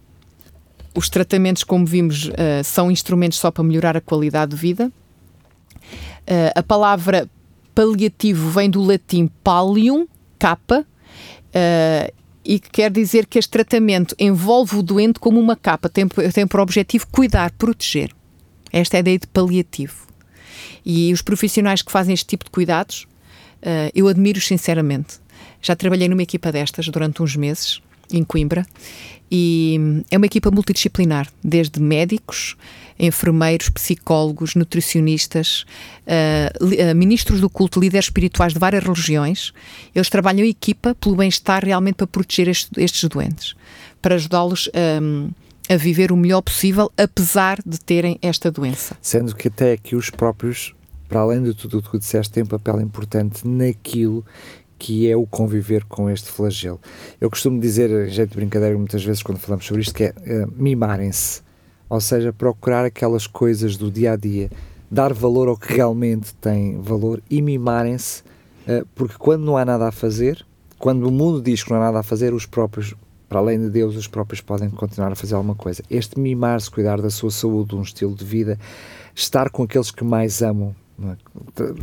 os 0.95 1.09
tratamentos, 1.09 1.63
como 1.63 1.85
vimos, 1.85 2.25
uh, 2.25 2.63
são 2.63 2.91
instrumentos 2.91 3.39
só 3.39 3.49
para 3.49 3.63
melhorar 3.63 3.97
a 3.97 4.01
qualidade 4.01 4.51
de 4.51 4.57
vida. 4.57 4.91
Uh, 6.21 6.53
a 6.55 6.61
palavra 6.61 7.27
paliativo 7.73 8.49
vem 8.51 8.69
do 8.69 8.81
latim 8.81 9.29
palium, 9.43 10.07
capa, 10.37 10.85
uh, 10.85 12.13
e 12.45 12.59
que 12.59 12.69
quer 12.69 12.91
dizer 12.91 13.25
que 13.25 13.39
este 13.39 13.49
tratamento 13.49 14.15
envolve 14.19 14.77
o 14.77 14.83
doente 14.83 15.19
como 15.19 15.39
uma 15.39 15.55
capa, 15.55 15.89
tem, 15.89 16.07
tem 16.07 16.45
por 16.45 16.59
objetivo 16.59 17.07
cuidar, 17.07 17.51
proteger. 17.51 18.11
Esta 18.71 18.97
é 18.97 18.99
a 18.99 18.99
ideia 18.99 19.19
de 19.19 19.27
paliativo. 19.27 20.07
E 20.85 21.11
os 21.13 21.21
profissionais 21.21 21.81
que 21.81 21.91
fazem 21.91 22.13
este 22.13 22.27
tipo 22.27 22.43
de 22.43 22.51
cuidados, 22.51 23.07
eu 23.93 24.09
admiro-os 24.09 24.45
sinceramente. 24.45 25.22
Já 25.63 25.75
trabalhei 25.77 26.09
numa 26.09 26.21
equipa 26.21 26.51
destas 26.51 26.89
durante 26.89 27.23
uns 27.23 27.37
meses, 27.37 27.81
em 28.11 28.23
Coimbra, 28.23 28.65
e 29.31 30.03
é 30.11 30.17
uma 30.17 30.25
equipa 30.25 30.51
multidisciplinar, 30.51 31.27
desde 31.41 31.81
médicos, 31.81 32.55
enfermeiros, 32.99 33.69
psicólogos, 33.69 34.55
nutricionistas, 34.55 35.65
uh, 36.05 36.95
ministros 36.95 37.41
do 37.41 37.49
culto, 37.49 37.79
líderes 37.79 38.05
espirituais 38.05 38.53
de 38.53 38.59
várias 38.59 38.83
religiões. 38.83 39.53
Eles 39.95 40.09
trabalham 40.09 40.45
em 40.45 40.49
equipa 40.49 40.93
pelo 40.95 41.15
bem-estar 41.15 41.65
realmente 41.65 41.95
para 41.95 42.07
proteger 42.07 42.47
estes, 42.49 43.09
doentes, 43.09 43.55
para 44.01 44.15
ajudá-los 44.15 44.69
um, 45.01 45.31
a 45.69 45.77
viver 45.77 46.11
o 46.11 46.17
melhor 46.17 46.41
possível, 46.41 46.91
apesar 46.97 47.57
de 47.65 47.79
terem 47.79 48.19
esta 48.21 48.51
doença. 48.51 48.97
Sendo 49.01 49.33
que 49.33 49.47
até 49.47 49.71
aqui 49.71 49.95
os 49.95 50.09
próprios, 50.09 50.75
para 51.07 51.21
além 51.21 51.41
de 51.41 51.53
tudo 51.53 51.79
o 51.79 51.81
que 51.81 51.97
disseste, 51.97 52.33
têm 52.33 52.43
um 52.43 52.47
papel 52.47 52.81
importante 52.81 53.47
naquilo 53.47 54.25
que 54.83 55.09
é 55.09 55.15
o 55.15 55.25
conviver 55.25 55.85
com 55.85 56.09
este 56.09 56.29
flagelo. 56.29 56.77
Eu 57.21 57.29
costumo 57.29 57.57
dizer, 57.57 57.89
em 57.89 58.09
jeito 58.09 58.31
de 58.31 58.35
brincadeira, 58.35 58.77
muitas 58.77 59.01
vezes 59.01 59.23
quando 59.23 59.37
falamos 59.37 59.65
sobre 59.65 59.81
isto, 59.81 59.93
que 59.93 60.03
é 60.03 60.09
uh, 60.09 60.53
mimarem-se, 60.57 61.41
ou 61.89 62.01
seja, 62.01 62.33
procurar 62.33 62.83
aquelas 62.83 63.25
coisas 63.25 63.77
do 63.77 63.89
dia 63.89 64.11
a 64.11 64.15
dia, 64.17 64.51
dar 64.91 65.13
valor 65.13 65.47
ao 65.47 65.55
que 65.55 65.73
realmente 65.73 66.35
tem 66.35 66.81
valor 66.81 67.23
e 67.29 67.41
mimarem-se, 67.41 68.23
uh, 68.67 68.85
porque 68.93 69.15
quando 69.17 69.45
não 69.45 69.55
há 69.55 69.63
nada 69.63 69.87
a 69.87 69.91
fazer, 69.91 70.45
quando 70.77 71.07
o 71.07 71.11
mundo 71.11 71.41
diz 71.41 71.63
que 71.63 71.69
não 71.71 71.77
há 71.77 71.85
nada 71.85 71.99
a 71.99 72.03
fazer, 72.03 72.33
os 72.33 72.45
próprios, 72.45 72.93
para 73.29 73.39
além 73.39 73.61
de 73.61 73.69
Deus, 73.69 73.95
os 73.95 74.09
próprios 74.09 74.41
podem 74.41 74.69
continuar 74.69 75.13
a 75.13 75.15
fazer 75.15 75.35
alguma 75.35 75.55
coisa. 75.55 75.81
Este 75.89 76.19
mimar-se, 76.19 76.69
cuidar 76.69 77.01
da 77.01 77.09
sua 77.09 77.31
saúde, 77.31 77.73
um 77.73 77.83
estilo 77.83 78.13
de 78.13 78.25
vida, 78.25 78.59
estar 79.15 79.49
com 79.49 79.63
aqueles 79.63 79.91
que 79.91 80.03
mais 80.03 80.43
amam? 80.43 80.75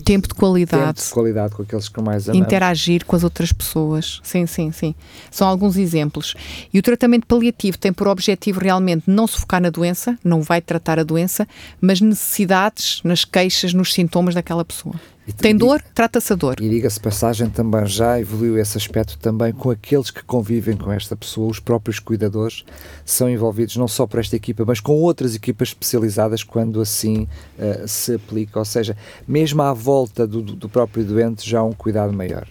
Tempo 0.04 0.28
de 0.28 0.34
qualidade. 0.34 0.84
Tempo 0.84 1.08
de 1.08 1.12
qualidade 1.12 1.54
com 1.54 1.62
aqueles 1.62 1.88
que 1.88 2.00
mais 2.00 2.28
amamos. 2.28 2.46
Interagir 2.46 3.04
com 3.04 3.16
as 3.16 3.24
outras 3.24 3.52
pessoas. 3.52 4.20
Sim, 4.22 4.46
sim, 4.46 4.70
sim. 4.72 4.94
São 5.30 5.48
alguns 5.48 5.76
exemplos. 5.76 6.34
E 6.72 6.78
o 6.78 6.82
tratamento 6.82 7.26
paliativo 7.26 7.78
tem 7.78 7.92
por 7.92 8.08
objetivo 8.08 8.60
realmente 8.60 9.04
não 9.06 9.26
se 9.26 9.38
focar 9.38 9.60
na 9.60 9.70
doença, 9.70 10.18
não 10.24 10.42
vai 10.42 10.60
tratar 10.60 10.98
a 10.98 11.02
doença, 11.02 11.46
mas 11.80 12.00
necessidades, 12.00 13.00
nas 13.02 13.24
queixas, 13.24 13.74
nos 13.74 13.92
sintomas 13.92 14.34
daquela 14.34 14.64
pessoa. 14.64 14.94
Tem 15.36 15.56
dor, 15.56 15.82
trata-se 15.94 16.32
a 16.32 16.36
dor. 16.36 16.56
E 16.60 16.68
diga-se 16.68 17.00
passagem, 17.00 17.48
também 17.48 17.86
já 17.86 18.20
evoluiu 18.20 18.58
esse 18.58 18.76
aspecto 18.76 19.18
também 19.18 19.52
com 19.52 19.70
aqueles 19.70 20.10
que 20.10 20.22
convivem 20.22 20.76
com 20.76 20.92
esta 20.92 21.16
pessoa, 21.16 21.50
os 21.50 21.58
próprios 21.58 21.98
cuidadores 21.98 22.64
são 23.04 23.28
envolvidos 23.28 23.76
não 23.76 23.88
só 23.88 24.06
por 24.06 24.20
esta 24.20 24.36
equipa, 24.36 24.64
mas 24.66 24.80
com 24.80 24.92
outras 24.92 25.34
equipas 25.34 25.68
especializadas 25.68 26.42
quando 26.42 26.80
assim 26.80 27.26
uh, 27.58 27.86
se 27.86 28.14
aplica, 28.14 28.58
ou 28.58 28.64
seja, 28.64 28.96
mesmo 29.26 29.62
à 29.62 29.72
volta 29.72 30.26
do, 30.26 30.42
do, 30.42 30.68
próprio 30.68 31.04
doente 31.04 31.48
já 31.48 31.60
há 31.60 31.64
um 31.64 31.72
cuidado 31.72 32.12
maior. 32.12 32.46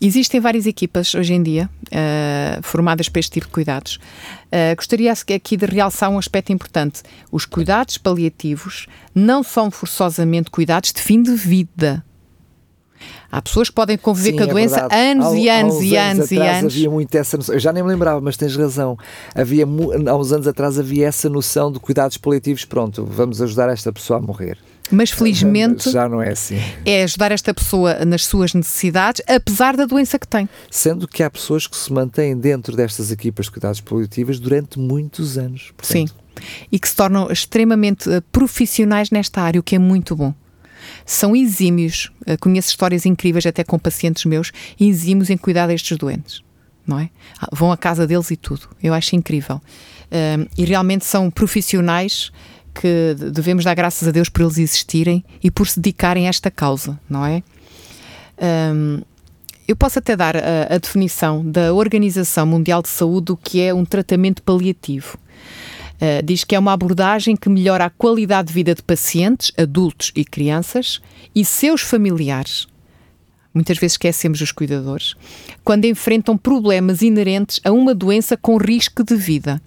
Existem 0.00 0.40
várias 0.40 0.66
equipas 0.66 1.14
hoje 1.14 1.34
em 1.34 1.42
dia 1.42 1.68
uh, 1.86 2.62
formadas 2.62 3.08
para 3.08 3.20
este 3.20 3.32
tipo 3.32 3.46
de 3.46 3.52
cuidados. 3.52 3.98
Uh, 4.46 4.74
gostaria 4.76 5.12
aqui 5.12 5.56
de 5.56 5.66
realçar 5.66 6.10
um 6.10 6.18
aspecto 6.18 6.52
importante. 6.52 7.02
Os 7.30 7.44
cuidados 7.44 7.98
paliativos 7.98 8.86
não 9.14 9.42
são 9.42 9.70
forçosamente 9.70 10.50
cuidados 10.50 10.92
de 10.92 11.00
fim 11.00 11.22
de 11.22 11.34
vida 11.34 12.04
Há 13.32 13.40
pessoas 13.40 13.68
que 13.68 13.74
podem 13.74 13.96
conviver 13.96 14.32
Sim, 14.32 14.36
com 14.36 14.42
a 14.42 14.46
é 14.46 14.50
doença 14.50 14.88
anos 14.92 15.26
há, 15.26 15.36
e 15.36 15.48
anos 15.48 15.82
e 15.82 15.96
anos, 15.96 16.30
e 16.32 16.38
anos. 16.38 16.74
Havia 16.74 16.90
muito 16.90 17.14
essa 17.14 17.36
noção. 17.36 17.54
Eu 17.54 17.60
já 17.60 17.72
nem 17.72 17.82
me 17.82 17.88
lembrava, 17.88 18.20
mas 18.20 18.36
tens 18.36 18.56
razão. 18.56 18.98
Havia 19.34 19.64
há 19.64 20.16
uns 20.16 20.32
anos 20.32 20.48
atrás 20.48 20.78
havia 20.78 21.06
essa 21.06 21.28
noção 21.28 21.70
de 21.70 21.78
cuidados 21.78 22.16
paliativos. 22.16 22.64
Pronto, 22.64 23.04
vamos 23.04 23.40
ajudar 23.40 23.68
esta 23.68 23.92
pessoa 23.92 24.18
a 24.18 24.22
morrer. 24.22 24.58
Mas 24.90 25.10
felizmente 25.10 25.88
já 25.88 26.08
não 26.08 26.20
é 26.20 26.30
assim. 26.30 26.58
É 26.84 27.04
ajudar 27.04 27.30
esta 27.30 27.54
pessoa 27.54 28.04
nas 28.04 28.24
suas 28.24 28.52
necessidades, 28.52 29.22
apesar 29.28 29.76
da 29.76 29.86
doença 29.86 30.18
que 30.18 30.26
tem. 30.26 30.48
Sendo 30.68 31.06
que 31.06 31.22
há 31.22 31.30
pessoas 31.30 31.68
que 31.68 31.76
se 31.76 31.92
mantêm 31.92 32.36
dentro 32.36 32.76
destas 32.76 33.12
equipas 33.12 33.46
de 33.46 33.52
cuidados 33.52 33.80
paliativos 33.80 34.40
durante 34.40 34.78
muitos 34.78 35.38
anos. 35.38 35.72
Portanto. 35.76 35.92
Sim. 35.92 36.08
E 36.72 36.78
que 36.78 36.88
se 36.88 36.96
tornam 36.96 37.30
extremamente 37.30 38.10
eh, 38.10 38.20
profissionais 38.32 39.10
nesta 39.10 39.42
área, 39.42 39.60
o 39.60 39.62
que 39.62 39.76
é 39.76 39.78
muito 39.78 40.16
bom 40.16 40.34
são 41.12 41.34
exímios. 41.34 42.10
Uh, 42.22 42.38
conheço 42.40 42.68
histórias 42.68 43.06
incríveis, 43.06 43.46
até 43.46 43.64
com 43.64 43.78
pacientes 43.78 44.24
meus, 44.24 44.52
exímios 44.78 45.30
em 45.30 45.36
cuidar 45.36 45.66
destes 45.66 45.96
doentes. 45.96 46.42
Não 46.86 46.98
é? 46.98 47.10
Ah, 47.40 47.48
vão 47.52 47.70
à 47.70 47.76
casa 47.76 48.06
deles 48.06 48.30
e 48.30 48.36
tudo. 48.36 48.68
Eu 48.82 48.94
acho 48.94 49.14
incrível. 49.14 49.60
E 50.58 50.64
realmente 50.64 51.04
são 51.04 51.30
profissionais 51.30 52.32
que 52.74 53.14
devemos 53.32 53.62
dar 53.62 53.74
graças 53.74 54.08
a 54.08 54.10
Deus 54.10 54.28
por 54.28 54.42
eles 54.42 54.58
existirem 54.58 55.24
e 55.40 55.52
por 55.52 55.68
se 55.68 55.78
dedicarem 55.78 56.26
a 56.26 56.30
esta 56.30 56.50
causa, 56.50 56.98
não 57.08 57.24
é? 57.24 57.44
Eu 59.70 59.76
posso 59.76 60.00
até 60.00 60.16
dar 60.16 60.36
a, 60.36 60.74
a, 60.74 60.78
definição 60.78 61.48
da 61.48 61.72
Organização 61.72 62.44
Mundial 62.44 62.82
de 62.82 62.88
Saúde 62.88 63.26
do 63.26 63.36
que 63.36 63.60
é 63.60 63.72
um 63.72 63.84
tratamento 63.84 64.42
paliativo. 64.42 65.16
Uh, 66.00 66.22
diz 66.24 66.44
que 66.44 66.54
é 66.54 66.58
uma 66.58 66.72
abordagem 66.72 67.36
que 67.36 67.50
melhora 67.50 67.84
a 67.84 67.90
qualidade 67.90 68.48
de 68.48 68.54
vida 68.54 68.74
de 68.74 68.82
pacientes, 68.82 69.52
adultos 69.58 70.10
e 70.16 70.24
crianças 70.24 71.00
e 71.34 71.44
seus 71.44 71.82
familiares. 71.82 72.66
Muitas 73.52 73.76
vezes 73.76 73.94
esquecemos 73.94 74.40
os 74.40 74.50
cuidadores, 74.50 75.14
quando 75.62 75.84
enfrentam 75.84 76.38
problemas 76.38 77.02
inerentes 77.02 77.60
a 77.64 77.70
uma 77.70 77.94
doença 77.94 78.36
com 78.36 78.56
risco 78.56 79.04
de 79.04 79.14
vida. 79.14 79.60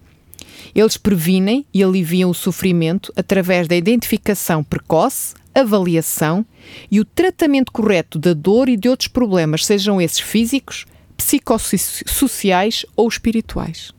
Eles 0.73 0.97
previnem 0.97 1.65
e 1.73 1.83
aliviam 1.83 2.29
o 2.29 2.33
sofrimento 2.33 3.13
através 3.15 3.67
da 3.67 3.75
identificação 3.75 4.63
precoce, 4.63 5.35
avaliação 5.53 6.45
e 6.89 6.99
o 6.99 7.05
tratamento 7.05 7.71
correto 7.71 8.17
da 8.17 8.33
dor 8.33 8.69
e 8.69 8.77
de 8.77 8.89
outros 8.89 9.07
problemas, 9.07 9.65
sejam 9.65 10.01
esses 10.01 10.19
físicos, 10.19 10.85
psicossociais 11.15 12.85
ou 12.95 13.07
espirituais. 13.07 13.93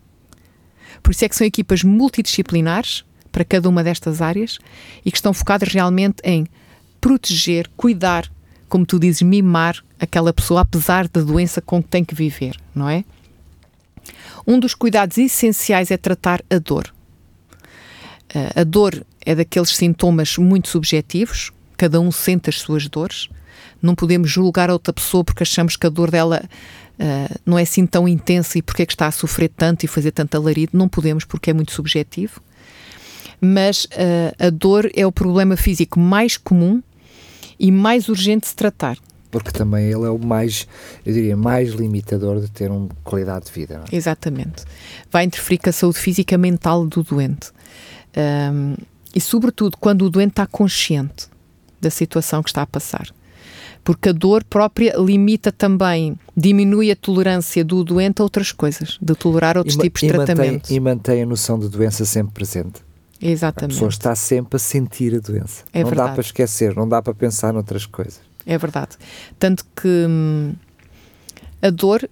Por 1.04 1.10
isso 1.10 1.22
é 1.22 1.28
que 1.28 1.36
são 1.36 1.46
equipas 1.46 1.84
multidisciplinares 1.84 3.04
para 3.30 3.44
cada 3.44 3.68
uma 3.68 3.84
destas 3.84 4.22
áreas 4.22 4.58
e 5.04 5.10
que 5.10 5.18
estão 5.18 5.34
focadas 5.34 5.68
realmente 5.68 6.16
em 6.24 6.46
proteger, 6.98 7.70
cuidar, 7.76 8.32
como 8.70 8.86
tu 8.86 8.98
dizes, 8.98 9.20
mimar 9.20 9.84
aquela 10.00 10.32
pessoa 10.32 10.62
apesar 10.62 11.06
da 11.06 11.20
doença 11.20 11.60
com 11.60 11.82
que 11.82 11.90
tem 11.90 12.02
que 12.02 12.14
viver, 12.14 12.56
não 12.74 12.88
é? 12.88 13.04
Um 14.46 14.58
dos 14.58 14.74
cuidados 14.74 15.18
essenciais 15.18 15.90
é 15.90 15.98
tratar 15.98 16.42
a 16.48 16.58
dor. 16.58 16.92
Eh, 18.34 18.60
a 18.62 18.64
dor 18.64 19.04
é 19.26 19.34
daqueles 19.34 19.76
sintomas 19.76 20.38
muito 20.38 20.68
subjetivos, 20.68 21.52
cada 21.76 22.00
um 22.00 22.10
sente 22.10 22.48
as 22.48 22.56
suas 22.56 22.88
dores. 22.88 23.28
Não 23.80 23.94
podemos 23.94 24.30
julgar 24.30 24.70
a 24.70 24.72
outra 24.72 24.92
pessoa 24.92 25.24
porque 25.24 25.42
achamos 25.42 25.76
que 25.76 25.86
a 25.86 25.90
dor 25.90 26.10
dela 26.10 26.42
uh, 26.98 27.40
não 27.44 27.58
é 27.58 27.62
assim 27.62 27.86
tão 27.86 28.08
intensa 28.08 28.58
e 28.58 28.62
porque 28.62 28.82
é 28.82 28.86
que 28.86 28.92
está 28.92 29.06
a 29.06 29.12
sofrer 29.12 29.50
tanto 29.54 29.84
e 29.84 29.86
fazer 29.86 30.12
tanto 30.12 30.36
alarido, 30.36 30.76
não 30.76 30.88
podemos 30.88 31.24
porque 31.24 31.50
é 31.50 31.52
muito 31.52 31.72
subjetivo. 31.72 32.40
Mas 33.40 33.84
uh, 33.84 34.46
a 34.46 34.50
dor 34.50 34.90
é 34.94 35.06
o 35.06 35.12
problema 35.12 35.56
físico 35.56 35.98
mais 36.00 36.36
comum 36.36 36.82
e 37.58 37.70
mais 37.70 38.08
urgente 38.08 38.42
de 38.42 38.48
se 38.48 38.56
tratar. 38.56 38.96
Porque 39.30 39.50
também 39.50 39.86
ele 39.86 40.04
é 40.04 40.10
o 40.10 40.18
mais, 40.18 40.66
eu 41.04 41.12
diria, 41.12 41.36
mais 41.36 41.72
limitador 41.72 42.40
de 42.40 42.48
ter 42.48 42.70
uma 42.70 42.88
qualidade 43.02 43.46
de 43.46 43.52
vida. 43.52 43.82
É? 43.90 43.96
Exatamente. 43.96 44.64
Vai 45.10 45.24
interferir 45.24 45.58
com 45.58 45.70
a 45.70 45.72
saúde 45.72 45.98
física 45.98 46.36
e 46.36 46.38
mental 46.38 46.86
do 46.86 47.02
doente. 47.02 47.50
Um, 48.16 48.76
e, 49.12 49.20
sobretudo, 49.20 49.76
quando 49.76 50.02
o 50.02 50.10
doente 50.10 50.30
está 50.30 50.46
consciente 50.46 51.26
da 51.80 51.90
situação 51.90 52.44
que 52.44 52.50
está 52.50 52.62
a 52.62 52.66
passar 52.66 53.08
porque 53.84 54.08
a 54.08 54.12
dor 54.12 54.42
própria 54.42 54.96
limita 54.96 55.52
também, 55.52 56.18
diminui 56.34 56.90
a 56.90 56.96
tolerância 56.96 57.62
do 57.62 57.84
doente 57.84 58.20
a 58.20 58.24
outras 58.24 58.50
coisas, 58.50 58.98
de 59.00 59.14
tolerar 59.14 59.58
outros 59.58 59.76
e, 59.76 59.78
tipos 59.78 60.00
de 60.00 60.08
tratamento. 60.08 60.72
e 60.72 60.80
mantém 60.80 61.22
a 61.22 61.26
noção 61.26 61.58
de 61.58 61.68
doença 61.68 62.04
sempre 62.06 62.32
presente. 62.32 62.80
Exatamente. 63.20 63.72
A 63.72 63.74
pessoa 63.74 63.88
está 63.90 64.14
sempre 64.14 64.56
a 64.56 64.58
sentir 64.58 65.14
a 65.14 65.18
doença. 65.18 65.64
É 65.72 65.82
não 65.82 65.90
verdade. 65.90 66.08
dá 66.08 66.14
para 66.14 66.22
esquecer, 66.22 66.74
não 66.74 66.88
dá 66.88 67.02
para 67.02 67.14
pensar 67.14 67.52
noutras 67.52 67.84
coisas. 67.84 68.20
É 68.46 68.56
verdade. 68.56 68.96
Tanto 69.38 69.64
que 69.76 69.88
hum, 69.88 70.54
a 71.62 71.70
dor 71.70 72.02
uh, 72.02 72.08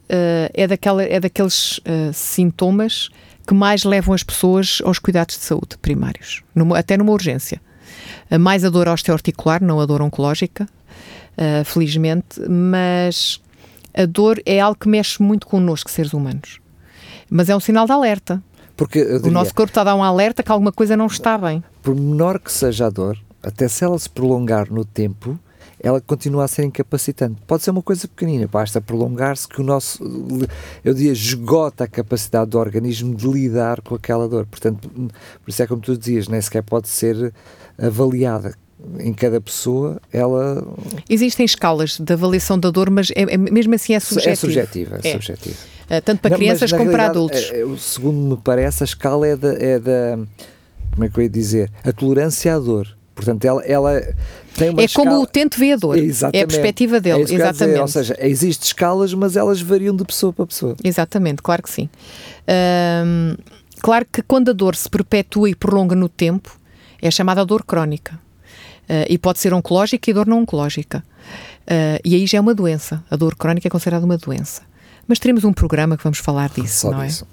é, 0.55 0.67
daquela, 0.67 1.03
é 1.03 1.19
daqueles 1.19 1.79
uh, 1.79 2.13
sintomas 2.13 3.09
que 3.47 3.55
mais 3.55 3.85
levam 3.85 4.15
as 4.15 4.23
pessoas 4.23 4.81
aos 4.85 4.99
cuidados 4.99 5.37
de 5.37 5.43
saúde 5.43 5.77
primários, 5.81 6.43
numa, 6.55 6.79
até 6.79 6.97
numa 6.97 7.13
urgência. 7.13 7.61
Mais 8.41 8.65
a 8.65 8.71
dor 8.71 8.89
osteoarticular, 8.89 9.63
não 9.63 9.79
a 9.81 9.85
dor 9.85 10.01
oncológica, 10.01 10.67
uh, 11.37 11.65
felizmente, 11.65 12.41
mas 12.49 13.41
a 13.95 14.07
dor 14.07 14.41
é 14.47 14.61
algo 14.61 14.79
que 14.79 14.89
mexe 14.89 15.23
muito 15.23 15.47
connosco, 15.47 15.91
seres 15.91 16.13
humanos. 16.13 16.61
Mas 17.31 17.49
é 17.49 17.57
um 17.57 17.61
sinal 17.61 17.87
de 17.87 17.93
alerta. 17.93 18.43
Porque 18.77 19.03
o 19.03 19.31
nosso 19.31 19.55
corpo 19.55 19.71
está 19.71 19.83
a 19.83 19.85
dar 19.85 19.95
um 19.95 20.03
alerta 20.03 20.43
que 20.43 20.51
alguma 20.51 20.73
coisa 20.73 20.97
não 20.97 21.07
está 21.07 21.37
bem. 21.37 21.63
Por 21.83 21.95
menor 21.95 22.39
que 22.39 22.51
seja 22.51 22.87
a 22.87 22.91
dor, 22.91 23.19
até 23.43 23.69
se 23.69 23.85
ela 23.85 23.99
se 23.99 24.09
prolongar 24.09 24.73
no 24.73 24.85
tempo, 24.85 25.39
ela 25.83 26.01
continua 26.01 26.45
a 26.45 26.49
ser 26.49 26.65
incapacitante. 26.65 27.41
Pode 27.47 27.65
ser 27.65 27.71
uma 27.71 27.83
coisa 27.83 28.07
pequenina, 28.07 28.47
basta 28.47 28.81
prolongar-se 28.81 29.49
que 29.49 29.61
o 29.61 29.65
nosso, 29.65 30.03
eu 30.85 30.95
diria, 30.95 31.13
esgota 31.13 31.85
a 31.85 31.89
capacidade 31.89 32.51
do 32.51 32.59
organismo 32.59 33.15
de 33.15 33.27
lidar 33.27 33.81
com 33.83 33.95
aquela 33.95 34.29
dor. 34.29 34.47
Portanto, 34.47 34.89
por 34.89 35.49
isso 35.49 35.63
é 35.63 35.67
como 35.67 35.83
tu 35.83 35.97
dizias, 35.97 36.29
nem 36.29 36.41
sequer 36.41 36.63
pode 36.63 36.89
ser 36.89 37.35
avaliada. 37.77 38.55
Em 38.99 39.13
cada 39.13 39.41
pessoa, 39.41 40.01
ela. 40.13 40.67
Existem 41.09 41.45
escalas 41.45 41.99
de 41.99 42.13
avaliação 42.13 42.59
da 42.59 42.71
dor, 42.71 42.91
mas 42.91 43.11
é, 43.11 43.23
é 43.23 43.37
mesmo 43.37 43.75
assim 43.75 43.95
é 43.95 44.01
subjetivo. 44.01 44.33
É 44.33 44.37
subjetiva, 44.37 45.01
é, 45.03 45.09
é. 45.09 45.13
subjetiva. 45.13 45.57
Uh, 45.85 46.03
tanto 46.05 46.21
para 46.21 46.31
Não, 46.31 46.39
crianças 46.39 46.73
como 46.73 46.91
para 46.91 47.07
adultos. 47.07 47.51
É, 47.53 47.63
é, 47.63 47.77
segundo 47.79 48.37
me 48.37 48.43
parece, 48.43 48.83
a 48.83 48.87
escala 48.87 49.27
é 49.27 49.37
da, 49.37 49.53
é 49.53 49.79
da. 49.79 50.19
Como 50.93 51.05
é 51.05 51.09
que 51.09 51.19
eu 51.19 51.23
ia 51.23 51.29
dizer? 51.29 51.71
A 51.85 51.93
tolerância 51.93 52.55
à 52.55 52.59
dor. 52.59 52.97
Portanto, 53.15 53.45
ela, 53.45 53.63
ela 53.65 54.03
tem 54.57 54.71
uma 54.71 54.81
É 54.81 54.85
escala... 54.85 55.11
como 55.11 55.21
o 55.21 55.23
utente 55.25 55.59
vê 55.59 55.73
a 55.73 55.77
dor. 55.77 55.97
Exatamente. 55.97 56.41
É 56.41 56.45
a 56.45 56.47
perspectiva 56.47 57.01
dele. 57.01 57.21
É 57.31 57.35
Exatamente. 57.35 57.81
Ou 57.81 57.89
seja, 57.89 58.17
existem 58.21 58.67
escalas, 58.67 59.15
mas 59.15 59.37
elas 59.37 59.61
variam 59.61 59.95
de 59.95 60.05
pessoa 60.05 60.33
para 60.33 60.47
pessoa. 60.47 60.77
Exatamente, 60.83 61.43
claro 61.43 61.63
que 61.63 61.71
sim. 61.71 61.89
claro 63.81 64.07
que 64.11 64.23
quando 64.23 64.51
a 64.51 64.53
dor 64.53 64.75
se 64.75 64.89
perpetua 64.89 65.51
e 65.51 65.55
prolonga 65.55 65.95
no 65.95 66.09
tempo, 66.09 66.59
é 67.01 67.11
chamada 67.11 67.45
dor 67.45 67.65
crónica. 67.65 68.19
Uh, 68.93 69.09
e 69.09 69.17
pode 69.17 69.39
ser 69.39 69.55
oncológica 69.55 70.11
e 70.11 70.13
dor 70.13 70.27
não 70.27 70.43
oncológica. 70.43 71.03
Uh, 71.63 71.97
e 72.05 72.15
aí 72.15 72.27
já 72.27 72.37
é 72.37 72.41
uma 72.43 72.55
doença. 72.55 73.03
A 73.11 73.17
dor 73.17 73.35
crónica 73.37 73.67
é 73.67 73.71
considerada 73.71 74.05
uma 74.05 74.19
doença. 74.19 74.61
Mas 75.09 75.19
teremos 75.19 75.45
um 75.45 75.53
programa 75.53 75.97
que 75.97 76.05
vamos 76.05 76.19
falar 76.19 76.51
disso, 76.51 76.81
Só 76.81 76.91
não 76.91 77.03
é? 77.03 77.07
disso. 77.07 77.27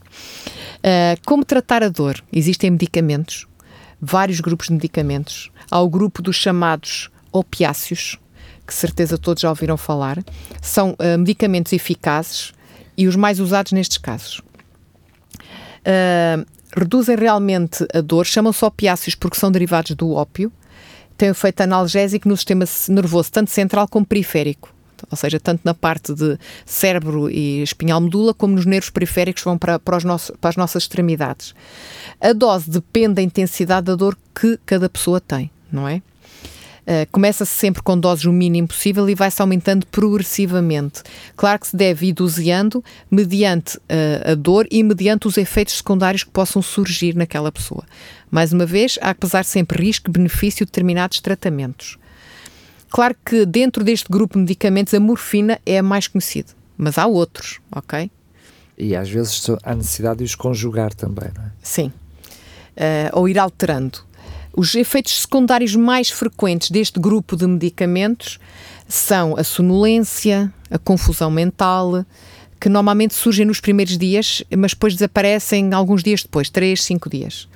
é? 0.82 1.16
Uh, 1.18 1.22
como 1.26 1.44
tratar 1.44 1.84
a 1.84 1.90
dor? 1.90 2.24
Existem 2.32 2.72
medicamentos, 2.72 3.46
vários 4.00 4.40
grupos 4.40 4.68
de 4.68 4.74
medicamentos. 4.74 5.52
Há 5.70 5.82
o 5.82 5.90
grupo 5.90 6.22
dos 6.22 6.38
chamados 6.38 7.10
opiáceos, 7.30 8.18
que 8.66 8.74
certeza 8.74 9.18
todos 9.18 9.42
já 9.42 9.50
ouviram 9.50 9.76
falar. 9.76 10.24
São 10.62 10.96
medicamentos 11.20 11.74
eficazes 11.74 12.54
e 12.96 13.06
os 13.06 13.16
mais 13.16 13.40
usados 13.40 13.72
nestes 13.72 13.98
casos. 13.98 14.42
Reduzem 16.76 17.16
realmente 17.16 17.86
a 17.94 18.02
dor, 18.02 18.26
chamam-se 18.26 18.64
opiáceos 18.64 19.16
porque 19.16 19.38
são 19.38 19.52
derivados 19.52 19.96
do 19.96 20.12
ópio, 20.12 20.52
têm 21.20 21.30
efeito 21.30 21.62
analgésico 21.62 22.28
no 22.28 22.36
sistema 22.36 22.66
nervoso, 22.88 23.32
tanto 23.32 23.52
central 23.52 23.88
como 23.88 24.06
periférico 24.06 24.74
ou 25.10 25.18
seja, 25.18 25.40
tanto 25.40 25.62
na 25.64 25.74
parte 25.74 26.14
de 26.14 26.38
cérebro 26.66 27.30
e 27.30 27.62
espinhal 27.62 28.02
medula, 28.02 28.34
como 28.34 28.56
nos 28.56 28.66
nervos 28.66 28.90
periféricos 28.90 29.44
vão 29.44 29.58
para, 29.58 29.80
para, 29.80 29.98
os 29.98 30.04
nossos, 30.04 30.36
para 30.42 30.50
as 30.50 30.56
nossas 30.58 30.84
extremidades. 30.84 31.54
A 32.20 32.34
dose 32.34 32.70
depende 32.70 33.16
da 33.16 33.22
intensidade 33.22 33.86
da 33.86 33.96
dor 33.96 34.18
que 34.36 34.60
cada 34.66 34.90
pessoa 34.90 35.22
tem, 35.22 35.50
não 35.72 35.88
é? 35.88 36.02
Uh, 36.90 37.06
Começa-se 37.12 37.52
sempre 37.52 37.84
com 37.84 37.96
doses 37.96 38.26
o 38.26 38.34
mínimo 38.34 38.68
possível 38.68 39.08
e 39.08 39.14
vai-se 39.14 39.40
aumentando 39.40 39.86
progressivamente. 39.86 41.04
Claro 41.36 41.60
que 41.60 41.68
se 41.68 41.76
deve 41.76 42.08
ir 42.08 42.14
doseando 42.14 42.84
mediante 43.12 43.78
uh, 43.78 44.32
a 44.32 44.34
dor 44.34 44.66
e 44.72 44.82
mediante 44.82 45.28
os 45.28 45.38
efeitos 45.38 45.78
secundários 45.78 46.24
que 46.24 46.32
possam 46.32 46.64
surgir 46.64 47.16
naquela 47.16 47.52
pessoa. 47.52 47.84
Mais 48.32 48.52
uma 48.52 48.66
vez, 48.66 48.98
há 49.04 49.14
que 49.14 49.20
pesar 49.20 49.46
sempre 49.46 49.86
risco-benefício 49.86 50.66
de 50.66 50.72
determinados 50.72 51.20
tratamentos. 51.20 52.00
Claro 52.90 53.16
que 53.24 53.46
dentro 53.46 53.84
deste 53.84 54.10
grupo 54.10 54.34
de 54.34 54.40
medicamentos 54.40 54.92
a 54.96 55.00
morfina 55.00 55.60
é 55.68 55.78
a 55.78 55.84
mais 55.84 56.08
conhecida, 56.08 56.50
mas 56.76 56.98
há 56.98 57.06
outros, 57.06 57.60
ok? 57.72 58.10
E 58.76 58.96
às 58.96 59.08
vezes 59.08 59.46
há 59.62 59.76
necessidade 59.76 60.18
de 60.20 60.24
os 60.24 60.34
conjugar 60.34 60.92
também, 60.96 61.30
não 61.36 61.44
é? 61.44 61.52
Sim. 61.62 61.94
Uh, 62.76 63.10
ou 63.14 63.30
ir 63.30 63.38
alterando. 63.38 64.09
Os 64.56 64.76
efeitos 64.76 65.22
secundários 65.22 65.76
mais 65.76 66.10
frequentes 66.10 66.72
deste 66.72 67.00
grupo 67.00 67.36
de 67.36 67.48
medicamentos 67.48 68.40
são 68.88 69.38
a 69.38 69.44
sonolência, 69.44 70.52
a 70.70 70.78
confusão 70.78 71.30
mental, 71.30 72.04
que 72.60 72.68
normalmente 72.68 73.14
surgem 73.14 73.46
nos 73.46 73.60
primeiros 73.60 73.98
dias, 73.98 74.44
mas 74.58 74.72
depois 74.72 74.94
desaparecem 74.94 75.74
alguns 75.74 76.04
dias 76.04 76.24
depois, 76.24 76.50
3, 76.50 76.84
5 76.84 77.10
dias. 77.10 77.48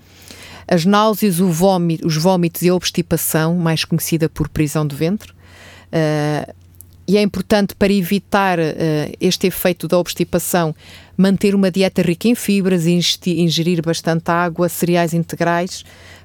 As 0.67 0.86
náuseas, 0.86 1.39
vómito, 1.49 2.08
os 2.08 2.15
vómitos 2.15 2.62
e 2.62 2.69
a 2.69 2.75
obstipação, 2.75 3.56
mais 3.56 3.84
conhecida 3.84 4.29
por 4.29 4.47
prisão 4.47 4.88
de 4.88 4.95
ventre. 4.95 5.32
Uh, 5.32 6.53
e 7.06 7.17
é 7.17 7.21
importante 7.21 7.75
para 7.75 7.91
evitar 7.91 8.58
uh, 8.58 8.63
este 9.19 9.47
efeito 9.47 9.89
da 9.89 9.97
obstipação 9.97 10.73
manter 11.17 11.53
uma 11.53 11.69
dieta 11.69 12.01
rica 12.01 12.29
em 12.29 12.36
fibras 12.36 12.88
ingerir 13.32 13.82
bastante 13.82 14.32
água, 14.32 14.69
cereais 14.69 15.13
integrais, 15.13 15.84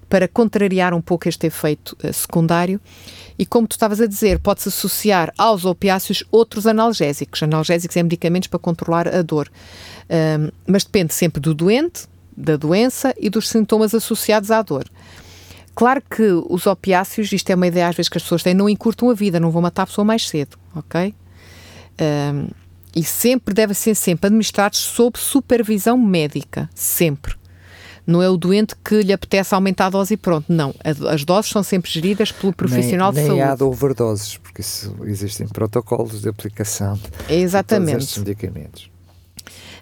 para 0.08 0.26
contrariar 0.26 0.94
um 0.94 1.00
pouco 1.00 1.28
este 1.28 1.46
efeito 1.46 1.96
uh, 2.02 2.12
secundário. 2.12 2.80
E 3.38 3.46
como 3.46 3.68
tu 3.68 3.72
estavas 3.72 4.00
a 4.00 4.06
dizer, 4.06 4.38
pode-se 4.38 4.68
associar 4.68 5.32
aos 5.36 5.64
opiáceos 5.64 6.24
outros 6.30 6.66
analgésicos. 6.66 7.42
Analgésicos 7.42 7.96
é 7.96 8.02
medicamentos 8.02 8.48
para 8.48 8.58
controlar 8.58 9.08
a 9.08 9.22
dor. 9.22 9.48
Uh, 10.04 10.52
mas 10.66 10.84
depende 10.84 11.14
sempre 11.14 11.40
do 11.40 11.54
doente, 11.54 12.06
da 12.36 12.56
doença 12.56 13.14
e 13.18 13.28
dos 13.28 13.48
sintomas 13.48 13.94
associados 13.94 14.50
à 14.50 14.62
dor. 14.62 14.84
Claro 15.74 16.02
que 16.10 16.32
os 16.48 16.66
opiáceos, 16.66 17.32
isto 17.32 17.50
é 17.50 17.54
uma 17.54 17.68
ideia 17.68 17.86
às 17.86 17.94
vezes 17.94 18.08
que 18.08 18.18
as 18.18 18.22
pessoas 18.24 18.42
têm, 18.42 18.52
não 18.52 18.68
encurtam 18.68 19.10
a 19.10 19.14
vida, 19.14 19.38
não 19.38 19.50
vão 19.50 19.62
matar 19.62 19.84
a 19.84 19.86
pessoa 19.86 20.04
mais 20.04 20.28
cedo, 20.28 20.58
ok? 20.74 21.14
Um, 22.00 22.48
e 22.96 23.04
sempre 23.04 23.54
deve 23.54 23.74
ser 23.74 23.94
sempre 23.94 24.26
administrados 24.26 24.80
sob 24.80 25.16
supervisão 25.16 25.96
médica, 25.96 26.68
sempre. 26.74 27.37
Não 28.08 28.22
é 28.22 28.30
o 28.30 28.38
doente 28.38 28.74
que 28.82 29.02
lhe 29.02 29.12
apetece 29.12 29.54
aumentar 29.54 29.88
a 29.88 29.90
dose 29.90 30.14
e 30.14 30.16
pronto. 30.16 30.50
Não, 30.50 30.74
as 30.82 31.26
doses 31.26 31.50
são 31.50 31.62
sempre 31.62 31.90
geridas 31.90 32.32
pelo 32.32 32.54
profissional 32.54 33.12
nem, 33.12 33.16
de 33.16 33.20
nem 33.20 33.26
saúde. 33.28 33.42
Nem 33.42 33.52
há 33.52 33.54
de 33.54 33.62
overdoses, 33.64 34.38
porque 34.38 34.62
isso, 34.62 34.96
existem 35.04 35.46
protocolos 35.46 36.22
de 36.22 36.28
aplicação 36.30 36.98
Exatamente. 37.28 37.86
de 37.86 37.92
todos 37.92 38.04
estes 38.06 38.18
medicamentos. 38.24 38.90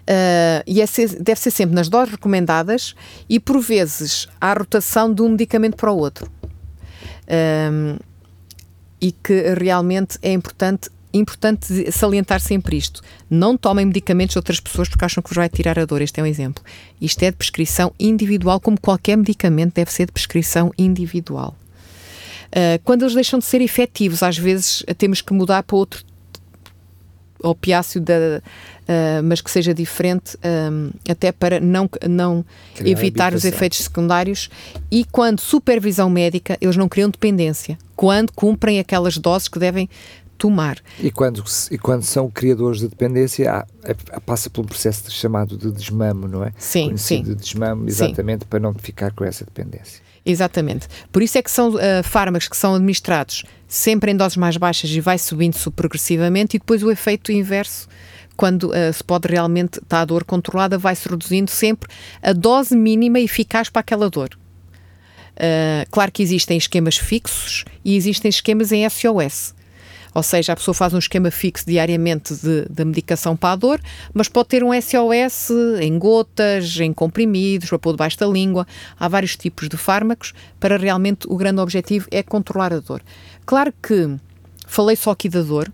Uh, 0.01 0.59
e 0.67 0.81
é 0.81 0.85
ser, 0.85 1.21
deve 1.21 1.39
ser 1.39 1.51
sempre 1.51 1.73
nas 1.73 1.87
doses 1.87 2.11
recomendadas 2.11 2.95
e, 3.29 3.39
por 3.39 3.61
vezes, 3.61 4.27
há 4.41 4.51
rotação 4.51 5.13
de 5.13 5.21
um 5.21 5.29
medicamento 5.29 5.77
para 5.77 5.89
o 5.89 5.97
outro. 5.97 6.29
Um, 7.29 7.97
e 8.99 9.13
que 9.13 9.53
realmente 9.57 10.17
é 10.21 10.33
importante 10.33 10.89
importante 11.13 11.91
salientar 11.91 12.39
sempre 12.39 12.77
isto. 12.77 13.01
Não 13.29 13.57
tomem 13.57 13.85
medicamentos 13.85 14.33
de 14.33 14.39
outras 14.39 14.59
pessoas 14.59 14.89
porque 14.89 15.05
acham 15.05 15.21
que 15.21 15.29
vos 15.29 15.37
vai 15.37 15.49
tirar 15.49 15.79
a 15.79 15.85
dor. 15.85 16.01
Este 16.01 16.19
é 16.19 16.23
um 16.23 16.25
exemplo. 16.25 16.63
Isto 16.99 17.23
é 17.23 17.31
de 17.31 17.37
prescrição 17.37 17.93
individual, 17.99 18.59
como 18.59 18.79
qualquer 18.79 19.17
medicamento 19.17 19.75
deve 19.75 19.91
ser 19.91 20.05
de 20.05 20.11
prescrição 20.11 20.71
individual. 20.77 21.55
Uh, 22.47 22.79
quando 22.83 23.03
eles 23.03 23.13
deixam 23.13 23.39
de 23.39 23.45
ser 23.45 23.61
efetivos, 23.61 24.23
às 24.23 24.37
vezes 24.37 24.83
temos 24.97 25.21
que 25.21 25.33
mudar 25.33 25.63
para 25.63 25.75
outro 25.75 26.03
opiáceo 27.43 28.01
da, 28.01 28.13
uh, 28.13 29.23
mas 29.23 29.41
que 29.41 29.51
seja 29.51 29.73
diferente, 29.73 30.37
um, 30.71 30.89
ah, 31.07 31.11
até 31.11 31.31
para 31.31 31.59
não, 31.59 31.89
não 32.07 32.45
evitar 32.83 33.33
os 33.33 33.45
efeitos 33.45 33.79
secundários. 33.79 34.49
E 34.89 35.05
quando 35.05 35.39
supervisão 35.39 36.09
médica, 36.09 36.57
eles 36.59 36.75
não 36.75 36.89
criam 36.89 37.09
dependência, 37.09 37.77
quando 37.95 38.31
cumprem 38.31 38.79
aquelas 38.79 39.17
doses 39.17 39.47
que 39.47 39.59
devem 39.59 39.89
tomar. 40.37 40.77
E 40.99 41.11
quando, 41.11 41.43
e 41.71 41.77
quando 41.77 42.03
são 42.03 42.29
criadores 42.29 42.79
de 42.79 42.87
dependência, 42.87 43.51
há, 43.51 43.67
há, 44.11 44.21
passa 44.21 44.49
por 44.49 44.61
um 44.61 44.65
processo 44.65 45.09
chamado 45.11 45.57
de 45.57 45.71
desmamo, 45.71 46.27
não 46.27 46.43
é? 46.43 46.53
Sim, 46.57 46.95
sim. 46.97 47.23
de 47.23 47.35
desmamo, 47.35 47.87
exatamente 47.87 48.43
sim. 48.43 48.47
para 48.49 48.59
não 48.59 48.73
ficar 48.73 49.11
com 49.11 49.23
essa 49.23 49.43
dependência. 49.43 50.01
Exatamente. 50.25 50.87
Por 51.11 51.21
isso 51.21 51.37
é 51.37 51.41
que 51.41 51.49
são 51.49 51.69
uh, 51.69 52.03
fármacos 52.03 52.49
que 52.49 52.57
são 52.57 52.75
administrados 52.75 53.43
sempre 53.67 54.11
em 54.11 54.15
doses 54.15 54.37
mais 54.37 54.57
baixas 54.57 54.89
e 54.89 54.99
vai 54.99 55.17
subindo 55.17 55.55
progressivamente 55.71 56.57
e 56.57 56.59
depois 56.59 56.83
o 56.83 56.91
efeito 56.91 57.31
inverso 57.31 57.87
quando 58.35 58.65
uh, 58.69 58.93
se 58.93 59.03
pode 59.03 59.27
realmente 59.27 59.79
estar 59.79 60.01
a 60.01 60.05
dor 60.05 60.23
controlada, 60.23 60.77
vai-se 60.77 61.09
reduzindo 61.09 61.49
sempre 61.49 61.89
a 62.21 62.33
dose 62.33 62.75
mínima 62.75 63.19
eficaz 63.19 63.69
para 63.69 63.79
aquela 63.79 64.09
dor. 64.09 64.37
Uh, 65.37 65.89
claro 65.91 66.11
que 66.11 66.21
existem 66.21 66.57
esquemas 66.57 66.97
fixos 66.97 67.65
e 67.83 67.95
existem 67.95 68.29
esquemas 68.29 68.71
em 68.71 68.87
SOS. 68.89 69.55
Ou 70.13 70.23
seja, 70.23 70.53
a 70.53 70.55
pessoa 70.55 70.73
faz 70.73 70.93
um 70.93 70.97
esquema 70.97 71.31
fixo 71.31 71.65
diariamente 71.65 72.33
de, 72.35 72.67
de 72.69 72.85
medicação 72.85 73.35
para 73.35 73.53
a 73.53 73.55
dor, 73.55 73.79
mas 74.13 74.27
pode 74.27 74.49
ter 74.49 74.63
um 74.63 74.69
SOS 74.73 75.51
em 75.81 75.97
gotas, 75.97 76.79
em 76.79 76.93
comprimidos, 76.93 77.69
para 77.69 77.79
pôr 77.79 77.91
debaixo 77.91 78.17
da 78.17 78.27
língua. 78.27 78.65
Há 78.99 79.07
vários 79.07 79.35
tipos 79.35 79.69
de 79.69 79.77
fármacos 79.77 80.33
para 80.59 80.77
realmente 80.77 81.27
o 81.27 81.35
grande 81.35 81.61
objetivo 81.61 82.07
é 82.11 82.23
controlar 82.23 82.73
a 82.73 82.79
dor. 82.79 83.01
Claro 83.45 83.73
que 83.81 84.15
falei 84.65 84.95
só 84.95 85.11
aqui 85.11 85.29
da 85.29 85.41
dor, 85.41 85.71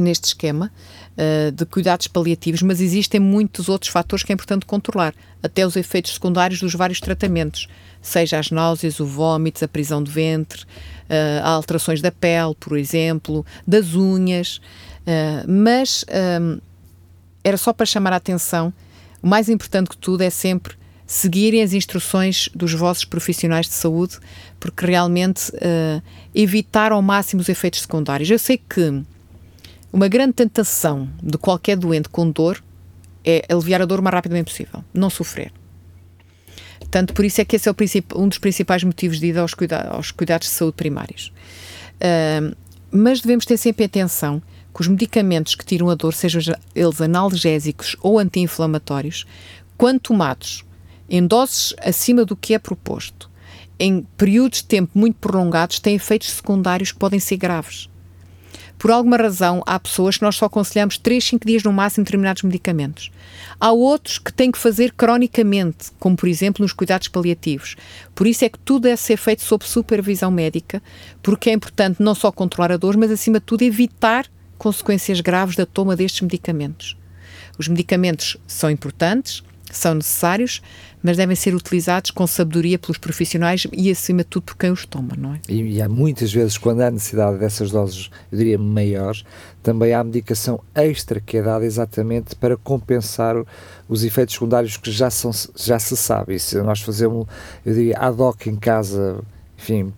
neste 0.00 0.28
esquema 0.28 0.70
uh, 1.16 1.52
de 1.52 1.66
cuidados 1.66 2.06
paliativos, 2.06 2.62
mas 2.62 2.80
existem 2.80 3.20
muitos 3.20 3.68
outros 3.68 3.90
fatores 3.90 4.24
que 4.24 4.32
é 4.32 4.34
importante 4.34 4.66
controlar, 4.66 5.14
até 5.42 5.66
os 5.66 5.76
efeitos 5.76 6.14
secundários 6.14 6.60
dos 6.60 6.74
vários 6.74 7.00
tratamentos, 7.00 7.68
seja 8.00 8.38
as 8.38 8.50
náuseas, 8.50 9.00
o 9.00 9.06
vômito, 9.06 9.64
a 9.64 9.68
prisão 9.68 10.02
de 10.02 10.10
ventre, 10.10 10.62
uh, 10.62 11.44
alterações 11.44 12.00
da 12.00 12.12
pele, 12.12 12.54
por 12.58 12.76
exemplo, 12.76 13.44
das 13.66 13.94
unhas, 13.94 14.60
uh, 15.02 15.50
mas 15.50 16.04
um, 16.40 16.58
era 17.42 17.56
só 17.56 17.72
para 17.72 17.86
chamar 17.86 18.12
a 18.12 18.16
atenção, 18.16 18.72
o 19.22 19.26
mais 19.26 19.48
importante 19.48 19.90
que 19.90 19.96
tudo 19.96 20.22
é 20.22 20.30
sempre 20.30 20.76
seguirem 21.06 21.62
as 21.62 21.72
instruções 21.72 22.50
dos 22.54 22.74
vossos 22.74 23.04
profissionais 23.04 23.66
de 23.66 23.72
saúde, 23.72 24.18
porque 24.60 24.84
realmente 24.84 25.50
uh, 25.52 26.02
evitar 26.34 26.92
ao 26.92 27.00
máximo 27.00 27.40
os 27.40 27.48
efeitos 27.48 27.80
secundários. 27.80 28.30
Eu 28.30 28.38
sei 28.38 28.58
que 28.58 29.02
uma 29.92 30.08
grande 30.08 30.34
tentação 30.34 31.08
de 31.22 31.38
qualquer 31.38 31.76
doente 31.76 32.08
com 32.08 32.30
dor 32.30 32.62
é 33.24 33.44
aliviar 33.48 33.82
a 33.82 33.84
dor 33.84 34.00
o 34.00 34.02
mais 34.02 34.14
rapidamente 34.14 34.50
possível, 34.50 34.84
não 34.92 35.10
sofrer. 35.10 35.52
Tanto 36.90 37.12
por 37.12 37.24
isso 37.24 37.40
é 37.40 37.44
que 37.44 37.56
esse 37.56 37.68
é 37.68 37.74
um 38.14 38.28
dos 38.28 38.38
principais 38.38 38.82
motivos 38.82 39.20
de 39.20 39.26
ida 39.26 39.40
aos, 39.40 39.54
cuida 39.54 39.88
aos 39.90 40.10
cuidados 40.10 40.48
de 40.48 40.54
saúde 40.54 40.76
primários. 40.76 41.32
Uh, 41.96 42.56
mas 42.90 43.20
devemos 43.20 43.44
ter 43.44 43.56
sempre 43.56 43.84
atenção 43.84 44.40
que 44.74 44.80
os 44.80 44.88
medicamentos 44.88 45.54
que 45.54 45.64
tiram 45.64 45.90
a 45.90 45.94
dor, 45.94 46.14
sejam 46.14 46.54
eles 46.74 47.00
analgésicos 47.00 47.96
ou 48.00 48.18
anti-inflamatórios, 48.18 49.26
quando 49.76 50.00
tomados 50.00 50.64
em 51.10 51.26
doses 51.26 51.74
acima 51.80 52.24
do 52.24 52.36
que 52.36 52.54
é 52.54 52.58
proposto, 52.58 53.30
em 53.78 54.06
períodos 54.16 54.58
de 54.58 54.64
tempo 54.64 54.98
muito 54.98 55.16
prolongados, 55.16 55.78
têm 55.78 55.96
efeitos 55.96 56.30
secundários 56.30 56.92
que 56.92 56.98
podem 56.98 57.20
ser 57.20 57.36
graves. 57.36 57.88
Por 58.78 58.92
alguma 58.92 59.16
razão, 59.16 59.62
há 59.66 59.78
pessoas 59.78 60.16
que 60.16 60.22
nós 60.22 60.36
só 60.36 60.44
aconselhamos 60.44 60.98
3, 60.98 61.24
5 61.24 61.46
dias 61.46 61.62
no 61.64 61.72
máximo 61.72 62.04
determinados 62.04 62.44
medicamentos. 62.44 63.10
Há 63.58 63.72
outros 63.72 64.18
que 64.18 64.32
têm 64.32 64.52
que 64.52 64.58
fazer 64.58 64.92
cronicamente, 64.92 65.90
como 65.98 66.16
por 66.16 66.28
exemplo 66.28 66.62
nos 66.62 66.72
cuidados 66.72 67.08
paliativos. 67.08 67.74
Por 68.14 68.26
isso 68.26 68.44
é 68.44 68.48
que 68.48 68.58
tudo 68.58 68.84
deve 68.84 69.00
ser 69.00 69.16
feito 69.16 69.42
sob 69.42 69.64
supervisão 69.64 70.30
médica, 70.30 70.80
porque 71.20 71.50
é 71.50 71.52
importante 71.52 72.00
não 72.00 72.14
só 72.14 72.30
controlar 72.30 72.70
a 72.70 72.76
dor, 72.76 72.96
mas 72.96 73.10
acima 73.10 73.40
de 73.40 73.46
tudo 73.46 73.62
evitar 73.62 74.26
consequências 74.56 75.20
graves 75.20 75.56
da 75.56 75.66
toma 75.66 75.96
destes 75.96 76.20
medicamentos. 76.20 76.96
Os 77.58 77.66
medicamentos 77.66 78.36
são 78.46 78.70
importantes, 78.70 79.42
são 79.72 79.94
necessários, 79.94 80.62
mas 81.02 81.16
devem 81.16 81.36
ser 81.36 81.54
utilizados 81.54 82.10
com 82.10 82.26
sabedoria 82.26 82.78
pelos 82.78 82.98
profissionais 82.98 83.66
e, 83.72 83.90
acima 83.90 84.22
de 84.22 84.28
tudo, 84.28 84.44
por 84.44 84.56
quem 84.56 84.70
os 84.70 84.84
toma, 84.84 85.14
não 85.16 85.34
é? 85.34 85.40
E, 85.48 85.76
e 85.76 85.82
há 85.82 85.88
muitas 85.88 86.32
vezes, 86.32 86.58
quando 86.58 86.80
há 86.80 86.90
necessidade 86.90 87.38
dessas 87.38 87.70
doses, 87.70 88.10
eu 88.30 88.38
diria, 88.38 88.58
maiores, 88.58 89.24
também 89.62 89.92
há 89.92 90.02
medicação 90.02 90.60
extra 90.74 91.20
que 91.20 91.36
é 91.36 91.42
dada 91.42 91.64
exatamente 91.64 92.34
para 92.36 92.56
compensar 92.56 93.36
os 93.88 94.04
efeitos 94.04 94.34
secundários 94.34 94.76
que 94.76 94.90
já, 94.90 95.10
são, 95.10 95.30
já 95.56 95.78
se 95.78 95.96
sabe. 95.96 96.34
E 96.34 96.38
se 96.38 96.60
nós 96.62 96.80
fazemos, 96.80 97.26
eu 97.64 97.74
diria, 97.74 97.98
ad 97.98 98.20
hoc 98.20 98.46
em 98.46 98.56
casa, 98.56 99.20
enfim, 99.58 99.92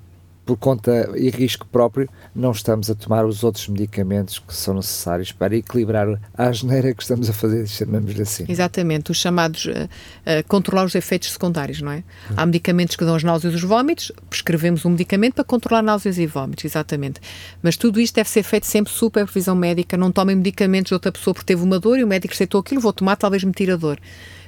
por 0.50 0.56
conta 0.56 1.12
e 1.14 1.30
risco 1.30 1.64
próprio, 1.64 2.08
não 2.34 2.50
estamos 2.50 2.90
a 2.90 2.94
tomar 2.96 3.24
os 3.24 3.44
outros 3.44 3.68
medicamentos 3.68 4.40
que 4.40 4.52
são 4.52 4.74
necessários 4.74 5.30
para 5.30 5.54
equilibrar 5.54 6.20
a 6.36 6.48
asneira 6.48 6.92
que 6.92 7.02
estamos 7.02 7.30
a 7.30 7.32
fazer, 7.32 7.68
chamamos-lhe 7.68 8.22
assim. 8.22 8.46
Exatamente, 8.48 9.12
os 9.12 9.16
chamados 9.16 9.66
uh, 9.66 9.70
uh, 9.70 10.48
controlar 10.48 10.84
os 10.84 10.96
efeitos 10.96 11.30
secundários, 11.30 11.80
não 11.80 11.92
é? 11.92 11.98
Hum. 11.98 12.34
Há 12.36 12.46
medicamentos 12.46 12.96
que 12.96 13.04
dão 13.04 13.14
as 13.14 13.22
náuseas 13.22 13.52
e 13.52 13.56
os 13.58 13.62
vômitos, 13.62 14.10
prescrevemos 14.28 14.84
um 14.84 14.90
medicamento 14.90 15.34
para 15.34 15.44
controlar 15.44 15.82
náuseas 15.82 16.18
e 16.18 16.26
vômitos, 16.26 16.64
exatamente. 16.64 17.20
Mas 17.62 17.76
tudo 17.76 18.00
isto 18.00 18.16
deve 18.16 18.28
ser 18.28 18.42
feito 18.42 18.66
sempre 18.66 18.92
supervisão 18.92 19.54
médica, 19.54 19.96
não 19.96 20.10
tomem 20.10 20.34
medicamentos 20.34 20.90
de 20.90 20.94
outra 20.94 21.12
pessoa 21.12 21.32
porque 21.32 21.46
teve 21.46 21.62
uma 21.62 21.78
dor 21.78 21.96
e 21.96 22.02
o 22.02 22.08
médico 22.08 22.32
receitou 22.32 22.60
aquilo, 22.60 22.80
vou 22.80 22.92
tomar, 22.92 23.14
talvez 23.14 23.44
me 23.44 23.52
tire 23.52 23.70
a 23.70 23.76
dor. 23.76 24.00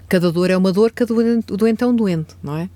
Cada 0.08 0.32
dor 0.32 0.50
é 0.50 0.56
uma 0.56 0.72
dor, 0.72 0.90
cada 0.90 1.14
doente 1.14 1.84
é 1.84 1.86
um 1.86 1.94
doente, 1.94 2.34
não 2.42 2.56
é? 2.56 2.68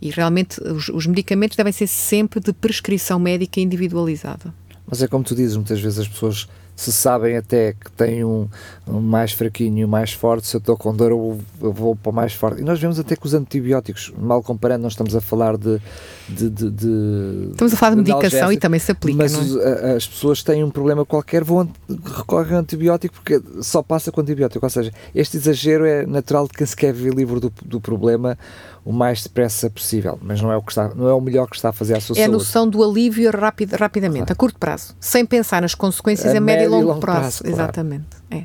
E 0.00 0.10
realmente 0.10 0.60
os, 0.62 0.88
os 0.88 1.06
medicamentos 1.06 1.56
devem 1.56 1.72
ser 1.72 1.86
sempre 1.86 2.40
de 2.40 2.52
prescrição 2.52 3.18
médica 3.18 3.60
individualizada. 3.60 4.52
Mas 4.86 5.02
é 5.02 5.08
como 5.08 5.22
tu 5.22 5.34
dizes, 5.34 5.56
muitas 5.56 5.80
vezes 5.80 6.00
as 6.00 6.08
pessoas 6.08 6.48
se 6.80 6.90
sabem 6.92 7.36
até 7.36 7.74
que 7.74 7.92
têm 7.92 8.24
um, 8.24 8.48
um 8.88 9.00
mais 9.00 9.32
fraquinho 9.32 9.80
e 9.80 9.84
um 9.84 9.88
mais 9.88 10.12
forte, 10.12 10.46
se 10.46 10.56
eu 10.56 10.58
estou 10.58 10.78
com 10.78 10.96
dor 10.96 11.10
eu, 11.10 11.38
eu, 11.60 11.72
vou 11.74 11.94
para 11.94 12.08
o 12.08 12.12
mais 12.14 12.32
forte. 12.32 12.62
E 12.62 12.64
nós 12.64 12.80
vemos 12.80 12.98
até 12.98 13.14
que 13.14 13.26
os 13.26 13.34
antibióticos, 13.34 14.10
mal 14.18 14.42
comparando, 14.42 14.84
nós 14.84 14.94
estamos 14.94 15.14
a 15.14 15.20
falar 15.20 15.58
de... 15.58 15.78
de, 16.26 16.48
de, 16.48 16.70
de 16.70 17.48
estamos 17.50 17.74
a 17.74 17.76
falar 17.76 17.96
de, 17.96 18.10
medicação 18.10 18.50
e 18.50 18.56
também 18.56 18.80
se 18.80 18.90
aplica, 18.90 19.18
Mas 19.18 19.36
os, 19.36 19.58
a, 19.58 19.96
as 19.96 20.08
pessoas 20.08 20.42
têm 20.42 20.64
um 20.64 20.70
problema 20.70 21.04
qualquer, 21.04 21.44
vão 21.44 21.68
recorrem 22.16 22.54
ao 22.54 22.60
antibiótico 22.60 23.14
porque 23.14 23.42
só 23.60 23.82
passa 23.82 24.10
com 24.10 24.22
antibiótico. 24.22 24.64
Ou 24.64 24.70
seja, 24.70 24.90
este 25.14 25.36
exagero 25.36 25.84
é 25.84 26.06
natural 26.06 26.46
de 26.46 26.54
quem 26.54 26.66
se 26.66 26.74
quer 26.74 26.94
ver 26.94 27.12
livre 27.12 27.40
do, 27.40 27.52
do 27.62 27.78
problema 27.78 28.38
o 28.84 28.92
mais 28.92 29.22
depressa 29.22 29.68
possível, 29.68 30.18
mas 30.22 30.40
não 30.40 30.50
é 30.50 30.56
o 30.56 30.62
que 30.62 30.72
está, 30.72 30.88
não 30.94 31.08
é 31.08 31.12
o 31.12 31.20
melhor 31.20 31.48
que 31.48 31.56
está 31.56 31.68
a 31.68 31.72
fazer 31.72 31.96
à 31.96 32.00
sua 32.00 32.14
é 32.14 32.16
saúde. 32.16 32.20
É 32.20 32.24
a 32.24 32.28
noção 32.28 32.68
do 32.68 32.82
alívio 32.82 33.30
rapid, 33.30 33.72
rapidamente, 33.72 34.26
claro. 34.26 34.32
a 34.32 34.36
curto 34.36 34.58
prazo, 34.58 34.96
sem 34.98 35.24
pensar 35.26 35.62
nas 35.62 35.74
consequências 35.74 36.34
a, 36.34 36.38
a 36.38 36.40
médio 36.40 36.64
e 36.64 36.68
longo, 36.68 36.88
longo 36.88 37.00
prazo. 37.00 37.20
prazo 37.20 37.38
claro. 37.42 37.56
Exatamente. 37.56 38.06
É. 38.30 38.44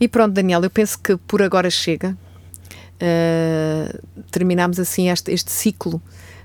E 0.00 0.08
pronto, 0.08 0.32
Daniel, 0.32 0.62
eu 0.62 0.70
penso 0.70 0.98
que 0.98 1.16
por 1.16 1.42
agora 1.42 1.70
chega. 1.70 2.16
Uh, 3.02 3.98
terminamos 4.30 4.78
assim 4.78 5.08
este, 5.08 5.32
este 5.32 5.50
ciclo 5.50 6.02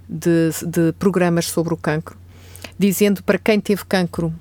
de, 0.07 0.51
de 0.65 0.93
programas 0.93 1.47
sobre 1.47 1.73
o 1.73 1.77
cancro, 1.77 2.17
dizendo 2.79 3.21
para 3.21 3.37
quem 3.37 3.59
teve 3.59 3.83
cancro 3.83 4.33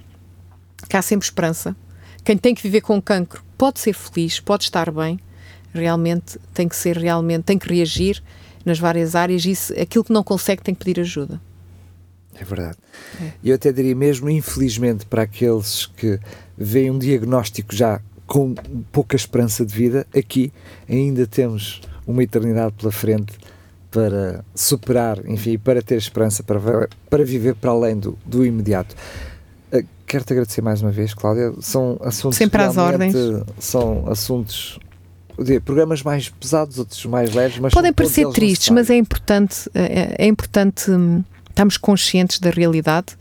que 0.89 0.97
há 0.97 1.03
sempre 1.03 1.25
esperança. 1.25 1.75
Quem 2.23 2.39
tem 2.39 2.55
que 2.55 2.63
viver 2.63 2.83
com 2.83 3.03
cancro 3.03 3.43
pode 3.59 3.81
ser 3.81 3.95
feliz, 3.95 4.39
pode 4.39 4.65
estar 4.65 4.91
bem 4.93 5.19
realmente 5.75 6.39
tem 6.53 6.69
que 6.69 6.77
ser 6.77 6.97
realmente, 6.97 7.45
tem 7.45 7.59
que 7.59 7.73
reagir 7.73 8.23
nas 8.65 8.79
várias 8.79 9.15
áreas 9.15 9.45
e 9.45 9.51
isso, 9.51 9.73
aquilo 9.79 10.05
que 10.05 10.13
não 10.13 10.23
consegue 10.23 10.63
tem 10.63 10.75
que 10.75 10.85
pedir 10.85 11.01
ajuda. 11.01 11.41
É 12.35 12.45
verdade. 12.45 12.77
É. 13.21 13.33
Eu 13.45 13.55
até 13.55 13.73
diria 13.73 13.95
mesmo, 13.95 14.29
infelizmente, 14.29 15.07
para 15.07 15.23
aqueles 15.23 15.87
que 15.87 16.19
veem 16.57 16.91
um 16.91 16.99
diagnóstico 16.99 17.75
já 17.75 18.01
com 18.27 18.55
pouca 18.91 19.15
esperança 19.15 19.65
de 19.65 19.75
vida, 19.75 20.07
aqui 20.17 20.53
ainda 20.89 21.27
temos 21.27 21.83
uma 22.07 22.23
eternidade 22.23 22.73
pela 22.73 22.91
frente 22.91 23.35
para 23.91 24.45
superar, 24.55 25.25
enfim, 25.27 25.57
para 25.57 25.81
ter 25.81 25.97
esperança, 25.97 26.43
para, 26.43 26.89
para 27.09 27.25
viver 27.25 27.55
para 27.55 27.71
além 27.71 27.97
do, 27.97 28.19
do 28.27 28.45
imediato. 28.45 28.97
Uh, 29.73 29.87
Quero-te 30.07 30.33
agradecer 30.33 30.63
mais 30.63 30.83
uma 30.83 30.91
vez, 30.91 31.15
Cláudia. 31.15 31.53
São 31.61 31.99
assuntos 32.03 32.37
Sempre 32.37 32.63
às 32.63 32.77
ordens. 32.77 33.15
São 33.59 34.05
assuntos 34.09 34.79
programas 35.65 36.03
mais 36.03 36.29
pesados, 36.29 36.79
outros 36.79 37.05
mais 37.07 37.35
leves, 37.35 37.59
mas 37.59 37.73
podem 37.73 37.93
parecer 37.93 38.29
tristes, 38.31 38.71
mas 38.71 38.91
é 38.91 38.97
importante, 38.97 39.69
é, 39.75 40.25
é 40.25 40.27
importante 40.27 40.91
hum, 40.91 41.23
estarmos 41.49 41.77
conscientes 41.77 42.39
da 42.39 42.51
realidade 42.51 43.17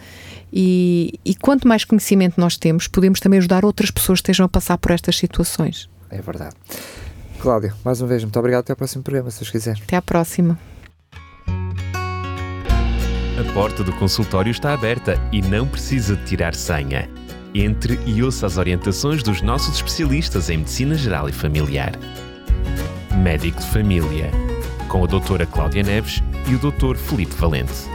e, 0.51 1.19
e 1.25 1.33
quanto 1.33 1.67
mais 1.67 1.83
conhecimento 1.83 2.39
nós 2.39 2.57
temos, 2.57 2.87
podemos 2.87 3.19
também 3.19 3.39
ajudar 3.39 3.65
outras 3.65 3.89
pessoas 3.89 4.19
que 4.19 4.25
estejam 4.25 4.45
a 4.45 4.49
passar 4.49 4.77
por 4.77 4.91
estas 4.91 5.17
situações. 5.17 5.89
É 6.11 6.21
verdade. 6.21 6.55
Cláudia, 7.39 7.73
mais 7.83 7.99
uma 7.99 8.07
vez, 8.07 8.23
muito 8.23 8.37
obrigado. 8.37 8.61
Até 8.61 8.71
ao 8.71 8.77
próximo 8.77 9.03
programa, 9.03 9.31
se 9.31 9.41
os 9.41 9.49
quiser. 9.49 9.77
Até 9.83 9.95
à 9.95 10.01
próxima. 10.01 10.57
A 13.39 13.53
porta 13.53 13.83
do 13.83 13.91
consultório 13.93 14.51
está 14.51 14.73
aberta 14.73 15.19
e 15.31 15.41
não 15.41 15.67
precisa 15.67 16.15
de 16.15 16.23
tirar 16.23 16.53
senha. 16.53 17.09
Entre 17.55 17.99
e 18.07 18.23
ouça 18.23 18.47
as 18.47 18.57
orientações 18.57 19.21
dos 19.21 19.43
nossos 19.43 19.75
especialistas 19.75 20.49
em 20.49 20.57
Medicina 20.57 20.95
Geral 20.95 21.29
e 21.29 21.31
Familiar. 21.31 21.91
Médico 23.21 23.61
de 23.61 23.67
Família, 23.67 24.31
com 24.87 25.03
a 25.03 25.07
doutora 25.07 25.45
Cláudia 25.45 25.83
Neves 25.83 26.23
e 26.49 26.55
o 26.55 26.59
doutor 26.59 26.97
Felipe 26.97 27.35
Valente. 27.35 27.87